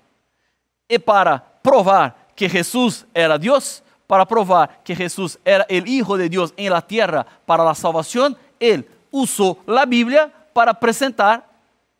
Y 0.88 0.98
para 0.98 1.44
probar 1.62 2.16
que 2.34 2.48
Jesús 2.48 3.04
era 3.12 3.38
Dios, 3.38 3.82
para 4.06 4.26
probar 4.26 4.82
que 4.82 4.96
Jesús 4.96 5.38
era 5.44 5.66
el 5.68 5.86
Hijo 5.86 6.16
de 6.16 6.28
Dios 6.28 6.54
en 6.56 6.72
la 6.72 6.80
tierra 6.80 7.26
para 7.44 7.62
la 7.62 7.74
salvación, 7.74 8.36
Él 8.58 8.88
usó 9.10 9.58
la 9.66 9.84
Biblia 9.84 10.32
para 10.52 10.72
presentar 10.72 11.46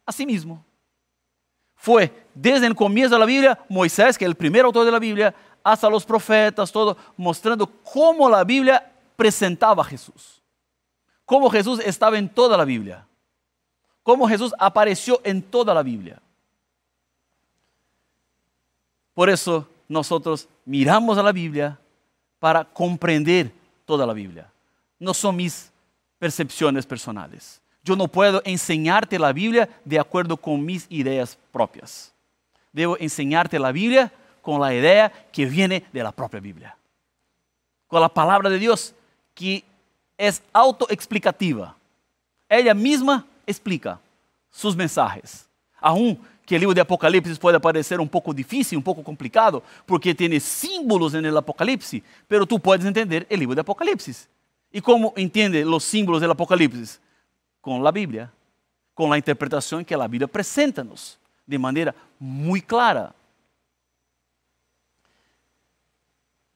a 0.06 0.12
sí 0.12 0.24
mismo. 0.24 0.64
Fue 1.80 2.26
desde 2.34 2.66
el 2.66 2.76
comienzo 2.76 3.14
de 3.14 3.20
la 3.20 3.24
Biblia, 3.24 3.58
Moisés, 3.70 4.18
que 4.18 4.26
es 4.26 4.28
el 4.28 4.34
primer 4.36 4.66
autor 4.66 4.84
de 4.84 4.92
la 4.92 4.98
Biblia, 4.98 5.34
hasta 5.64 5.88
los 5.88 6.04
profetas, 6.04 6.70
todo 6.70 6.94
mostrando 7.16 7.66
cómo 7.66 8.28
la 8.28 8.44
Biblia 8.44 8.92
presentaba 9.16 9.82
a 9.82 9.86
Jesús. 9.86 10.42
Cómo 11.24 11.48
Jesús 11.48 11.80
estaba 11.80 12.18
en 12.18 12.28
toda 12.28 12.58
la 12.58 12.66
Biblia. 12.66 13.06
Cómo 14.02 14.28
Jesús 14.28 14.52
apareció 14.58 15.22
en 15.24 15.40
toda 15.40 15.72
la 15.72 15.82
Biblia. 15.82 16.20
Por 19.14 19.30
eso 19.30 19.66
nosotros 19.88 20.48
miramos 20.66 21.16
a 21.16 21.22
la 21.22 21.32
Biblia 21.32 21.80
para 22.38 22.62
comprender 22.62 23.50
toda 23.86 24.06
la 24.06 24.12
Biblia. 24.12 24.52
No 24.98 25.14
son 25.14 25.34
mis 25.36 25.72
percepciones 26.18 26.84
personales. 26.84 27.62
Yo 27.90 27.96
no 27.96 28.06
puedo 28.06 28.40
enseñarte 28.44 29.18
la 29.18 29.32
Biblia 29.32 29.68
de 29.84 29.98
acuerdo 29.98 30.36
con 30.36 30.64
mis 30.64 30.86
ideas 30.90 31.36
propias. 31.50 32.14
Debo 32.72 32.96
enseñarte 33.00 33.58
la 33.58 33.72
Biblia 33.72 34.12
con 34.42 34.60
la 34.60 34.72
idea 34.72 35.10
que 35.32 35.44
viene 35.44 35.84
de 35.92 36.00
la 36.04 36.12
propia 36.12 36.38
Biblia. 36.38 36.76
Con 37.88 38.00
la 38.00 38.08
palabra 38.08 38.48
de 38.48 38.60
Dios 38.60 38.94
que 39.34 39.64
es 40.16 40.40
autoexplicativa. 40.52 41.74
Ella 42.48 42.74
misma 42.74 43.26
explica 43.44 43.98
sus 44.52 44.76
mensajes. 44.76 45.48
Aún 45.80 46.16
que 46.46 46.54
el 46.54 46.60
libro 46.60 46.74
de 46.74 46.82
Apocalipsis 46.82 47.40
puede 47.40 47.58
parecer 47.58 47.98
un 47.98 48.08
poco 48.08 48.32
difícil, 48.32 48.78
un 48.78 48.84
poco 48.84 49.02
complicado, 49.02 49.64
porque 49.84 50.14
tiene 50.14 50.38
símbolos 50.38 51.12
en 51.14 51.26
el 51.26 51.36
Apocalipsis, 51.36 52.04
pero 52.28 52.46
tú 52.46 52.60
puedes 52.60 52.86
entender 52.86 53.26
el 53.28 53.40
libro 53.40 53.56
de 53.56 53.62
Apocalipsis. 53.62 54.28
¿Y 54.70 54.80
cómo 54.80 55.12
entiende 55.16 55.64
los 55.64 55.82
símbolos 55.82 56.20
del 56.20 56.30
Apocalipsis? 56.30 57.00
Con 57.60 57.82
la 57.82 57.90
Biblia, 57.90 58.32
con 58.94 59.10
la 59.10 59.16
interpretación 59.16 59.84
que 59.84 59.96
la 59.96 60.08
Biblia 60.08 60.28
presenta-nos 60.28 61.18
de 61.46 61.58
maneira 61.58 61.94
muito 62.18 62.66
clara. 62.66 63.14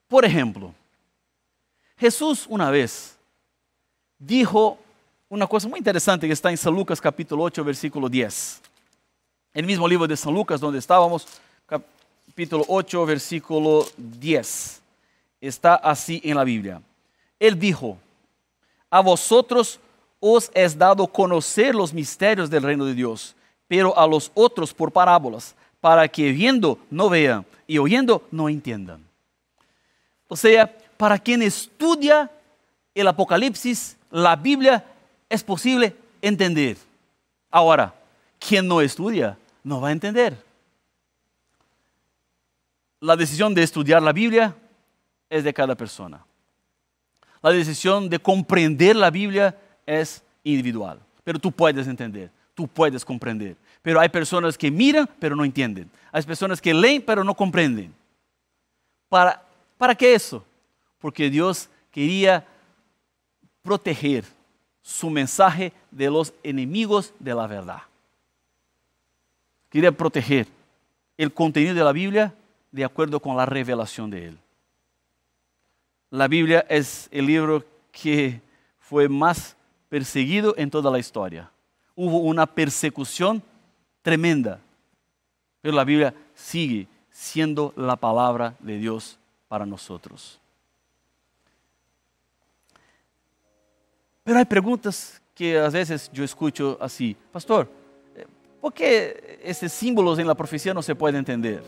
Por 0.09 0.25
exemplo, 0.25 0.75
Jesus 1.97 2.47
uma 2.47 2.71
vez 2.71 3.19
dijo 4.19 4.79
uma 5.29 5.49
coisa 5.49 5.69
muito 5.69 5.83
interessante 5.83 6.27
que 6.27 6.33
está 6.33 6.53
em 6.53 6.57
São 6.57 6.73
Lucas 6.73 7.01
capítulo 7.01 7.43
8, 7.43 7.65
versículo 7.65 8.09
10. 8.09 8.63
No 9.57 9.67
mesmo 9.67 9.87
livro 9.89 10.07
de 10.07 10.17
São 10.17 10.33
Lucas, 10.33 10.63
onde 10.63 10.79
estávamos, 10.79 11.27
capítulo 11.67 12.65
8, 12.69 13.07
versículo 13.07 13.89
10. 13.99 14.83
Está 15.41 15.77
assim 15.77 16.21
em 16.23 16.35
la 16.35 16.45
Bíblia. 16.45 16.83
Ele 17.41 17.57
dijo, 17.57 17.99
a 18.91 19.01
vosotros 19.01 19.81
os 20.27 20.51
es 20.55 20.79
dado 20.79 21.07
conocer 21.07 21.75
los 21.75 21.93
misterios 21.93 22.49
del 22.49 22.63
reino 22.63 22.87
de 22.87 22.95
Dios, 22.95 23.37
pero 23.69 23.97
a 23.99 24.07
los 24.07 24.31
otros 24.33 24.73
por 24.73 24.91
parábolas, 24.91 25.55
para 25.83 26.09
que 26.09 26.33
viendo 26.33 26.79
no 26.91 27.11
vean 27.11 27.45
y 27.67 27.77
oyendo 27.77 28.27
no 28.31 28.49
entiendan. 28.49 29.05
O 30.27 30.35
sea, 30.35 30.75
para 30.97 31.19
quien 31.19 31.43
estudia 31.43 32.31
el 32.95 33.07
Apocalipsis, 33.07 33.99
la 34.11 34.35
Biblia, 34.35 34.83
es 35.29 35.45
posible 35.45 35.95
entender. 36.23 36.79
Ahora, 37.51 37.95
quien 38.39 38.67
no 38.67 38.81
estudia, 38.81 39.37
no 39.63 39.83
va 39.83 39.89
a 39.89 39.93
entender. 39.93 40.43
La 43.01 43.15
decisión 43.15 43.55
de 43.55 43.63
estudiar 43.63 44.03
la 44.03 44.15
Biblia 44.15 44.57
es 45.29 45.45
de 45.45 45.53
cada 45.53 45.75
persona. 45.75 46.25
La 47.43 47.51
decisión 47.51 48.09
de 48.09 48.19
comprender 48.19 48.97
la 48.97 49.11
Biblia 49.11 49.55
es 49.87 50.23
individual, 50.43 50.99
pero 51.23 51.39
tú 51.39 51.51
puedes 51.53 51.87
entender 51.87 52.31
tú 52.55 52.69
puedes 52.69 53.05
comprender. 53.05 53.57
Pero 53.83 54.01
hay 54.01 54.09
personas 54.09 54.57
que 54.57 54.71
miran, 54.71 55.09
pero 55.19 55.37
no 55.37 55.45
entienden. 55.45 55.91
Hay 56.13 56.23
personas 56.23 56.61
que 56.61 56.73
leen, 56.73 57.03
pero 57.03 57.25
no 57.25 57.35
comprenden. 57.35 57.93
¿Para, 59.09 59.43
¿Para 59.77 59.95
qué 59.95 60.15
eso? 60.15 60.45
Porque 60.99 61.29
Dios 61.29 61.69
quería 61.91 62.47
proteger 63.63 64.25
su 64.83 65.11
mensaje 65.11 65.73
de 65.91 66.11
los 66.11 66.33
enemigos 66.43 67.13
de 67.19 67.35
la 67.35 67.47
verdad. 67.47 67.83
Quería 69.69 69.93
proteger 69.93 70.47
el 71.17 71.33
contenido 71.33 71.75
de 71.75 71.85
la 71.85 71.93
Biblia 71.93 72.33
de 72.71 72.85
acuerdo 72.85 73.21
con 73.21 73.37
la 73.37 73.47
revelación 73.47 74.11
de 74.11 74.29
Él. 74.29 74.39
La 76.11 76.29
Biblia 76.29 76.65
es 76.69 77.09
el 77.11 77.27
libro 77.27 77.65
que 77.91 78.41
fue 78.79 79.09
más 79.09 79.57
perseguido 79.95 80.55
en 80.57 80.69
toda 80.73 80.91
la 80.91 80.99
historia 80.99 81.49
hubo 81.95 82.19
una 82.19 82.47
persecución 82.47 83.41
tremenda. 84.03 84.59
Pero 85.61 85.77
la 85.77 85.85
Biblia 85.85 86.13
sigue 86.35 86.89
siendo 87.09 87.73
la 87.77 87.95
palabra 87.95 88.57
de 88.59 88.77
Dios 88.79 89.17
para 89.47 89.65
nosotros. 89.65 90.41
Pero 94.25 94.37
hay 94.37 94.45
preguntas 94.45 95.23
que 95.33 95.61
a 95.61 95.69
veces 95.69 96.11
yo 96.13 96.25
escucho 96.25 96.77
así, 96.81 97.17
pastor, 97.31 97.71
¿por 98.61 98.73
qué 98.73 99.39
estos 99.45 99.71
símbolos 99.71 100.19
en 100.19 100.27
la 100.27 100.35
profecía 100.35 100.75
no 100.75 100.83
se 100.83 100.97
pueden 100.97 101.19
entender? 101.21 101.63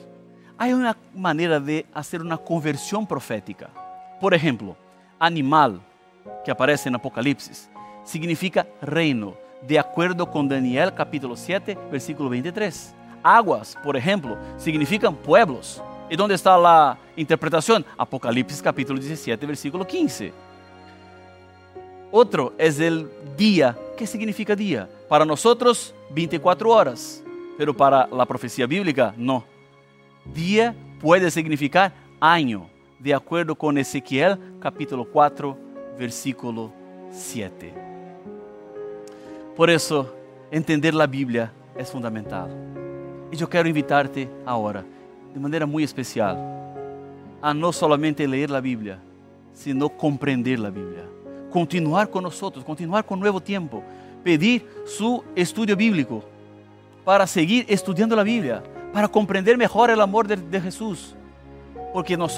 Hay 0.58 0.72
una 0.72 0.96
manera 1.14 1.60
de 1.60 1.86
hacer 1.94 2.22
una 2.22 2.38
conversión 2.38 3.06
profética. 3.06 3.70
Por 4.20 4.34
ejemplo, 4.34 4.76
animal, 5.16 5.80
que 6.44 6.50
aparece 6.50 6.88
en 6.88 6.96
Apocalipsis, 6.96 7.70
significa 8.06 8.66
reino 8.80 9.34
de 9.66 9.78
acuerdo 9.78 10.30
con 10.30 10.48
Daniel 10.48 10.94
capítulo 10.94 11.36
7, 11.36 11.76
versículo 11.90 12.30
23. 12.30 12.94
Aguas, 13.22 13.76
por 13.82 13.96
ejemplo, 13.96 14.38
significan 14.56 15.14
pueblos. 15.14 15.82
¿Y 16.08 16.16
dónde 16.16 16.36
está 16.36 16.56
la 16.56 16.96
interpretación? 17.16 17.84
Apocalipsis 17.98 18.62
capítulo 18.62 19.00
17, 19.00 19.44
versículo 19.44 19.84
15. 19.84 20.32
Otro 22.12 22.54
es 22.56 22.78
el 22.78 23.10
día. 23.36 23.76
¿Qué 23.98 24.06
significa 24.06 24.54
día? 24.54 24.88
Para 25.08 25.24
nosotros, 25.24 25.92
24 26.10 26.70
horas, 26.70 27.24
pero 27.58 27.76
para 27.76 28.06
la 28.06 28.24
profecía 28.24 28.66
bíblica, 28.66 29.12
no. 29.16 29.44
Día 30.32 30.74
puede 31.00 31.30
significar 31.30 31.92
año, 32.20 32.68
de 33.00 33.14
acuerdo 33.14 33.56
con 33.56 33.76
Ezequiel 33.78 34.38
capítulo 34.60 35.04
4, 35.10 35.58
versículo 35.98 36.72
7. 37.10 37.95
Por 39.56 39.70
isso, 39.70 40.06
entender 40.52 40.94
a 41.00 41.06
Bíblia 41.06 41.50
é 41.74 41.82
fundamental. 41.82 42.46
E 43.32 43.40
eu 43.40 43.48
quero 43.48 43.66
invitar-te 43.66 44.28
agora, 44.44 44.84
de 45.32 45.40
maneira 45.40 45.66
muito 45.66 45.86
especial, 45.86 46.36
a 47.40 47.54
não 47.54 47.72
somente 47.72 48.26
ler 48.26 48.52
a 48.52 48.60
Bíblia, 48.60 49.00
sino 49.54 49.88
compreender 49.88 50.62
a 50.64 50.70
Bíblia. 50.70 51.08
Continuar 51.50 52.06
nós, 52.20 52.62
continuar 52.62 53.02
com 53.04 53.14
o 53.14 53.16
novo 53.16 53.40
tempo, 53.40 53.82
pedir 54.22 54.62
su 54.84 55.24
estudo 55.34 55.74
bíblico 55.74 56.22
para 57.02 57.26
seguir 57.26 57.64
estudando 57.66 58.18
a 58.20 58.22
Bíblia, 58.22 58.62
para 58.92 59.08
compreender 59.08 59.56
melhor 59.56 59.88
o 59.88 60.02
amor 60.02 60.26
de, 60.26 60.36
de 60.36 60.60
Jesus. 60.60 61.16
Porque 61.94 62.14
nós 62.14 62.36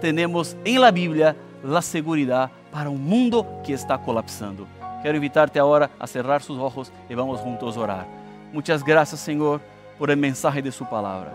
temos 0.00 0.56
em 0.64 0.78
la 0.78 0.92
Bíblia 0.92 1.36
a 1.64 1.82
segurança 1.82 2.52
para 2.70 2.88
um 2.88 2.96
mundo 2.96 3.44
que 3.64 3.72
está 3.72 3.98
colapsando. 3.98 4.68
Quero 5.02 5.16
invitar-te 5.16 5.58
agora 5.58 5.90
a 5.98 6.06
cerrar 6.06 6.40
seus 6.42 6.58
olhos 6.58 6.92
e 7.10 7.14
vamos 7.14 7.40
juntos 7.40 7.76
orar. 7.76 8.06
Muitas 8.52 8.82
graças, 8.82 9.18
Senhor, 9.18 9.60
por 9.98 10.10
el 10.10 10.16
mensaje 10.16 10.62
de 10.62 10.70
Sua 10.70 10.86
palavra. 10.86 11.32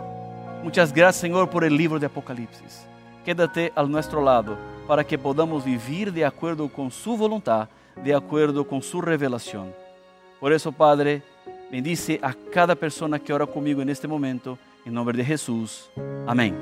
Muitas 0.64 0.92
graças, 0.92 1.20
Senhor, 1.20 1.48
por 1.48 1.64
el 1.64 1.76
livro 1.76 2.00
de 2.00 2.06
Apocalipse. 2.06 2.64
Quédate 3.26 3.72
ao 3.76 3.88
nosso 3.88 4.20
lado 4.20 4.58
para 4.88 5.04
que 5.04 5.18
podamos 5.18 5.64
vivir 5.64 6.12
de 6.12 6.24
acordo 6.24 6.70
com 6.70 6.90
Sua 6.90 7.18
voluntade, 7.18 7.70
de 8.02 8.14
acordo 8.14 8.64
com 8.64 8.82
Sua 8.82 9.04
revelação. 9.04 9.74
Por 10.40 10.52
isso, 10.52 10.72
Padre, 10.72 11.22
bendice 11.70 12.20
a 12.22 12.34
cada 12.34 12.76
pessoa 12.76 13.20
que 13.20 13.34
ora 13.34 13.46
comigo 13.46 13.84
neste 13.84 14.08
momento, 14.08 14.58
em 14.86 14.90
nome 14.90 15.12
de 15.14 15.24
Jesus. 15.24 15.90
Amém. 16.26 16.54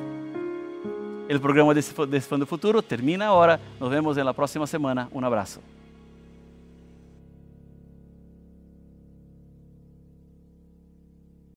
O 1.30 1.40
programa 1.40 1.74
Desfando 1.74 2.46
Futuro 2.46 2.82
termina 2.82 3.28
agora. 3.28 3.60
Nos 3.80 3.90
vemos 3.90 4.18
na 4.18 4.34
próxima 4.34 4.66
semana. 4.66 5.10
Um 5.14 5.24
abraço. 5.26 5.60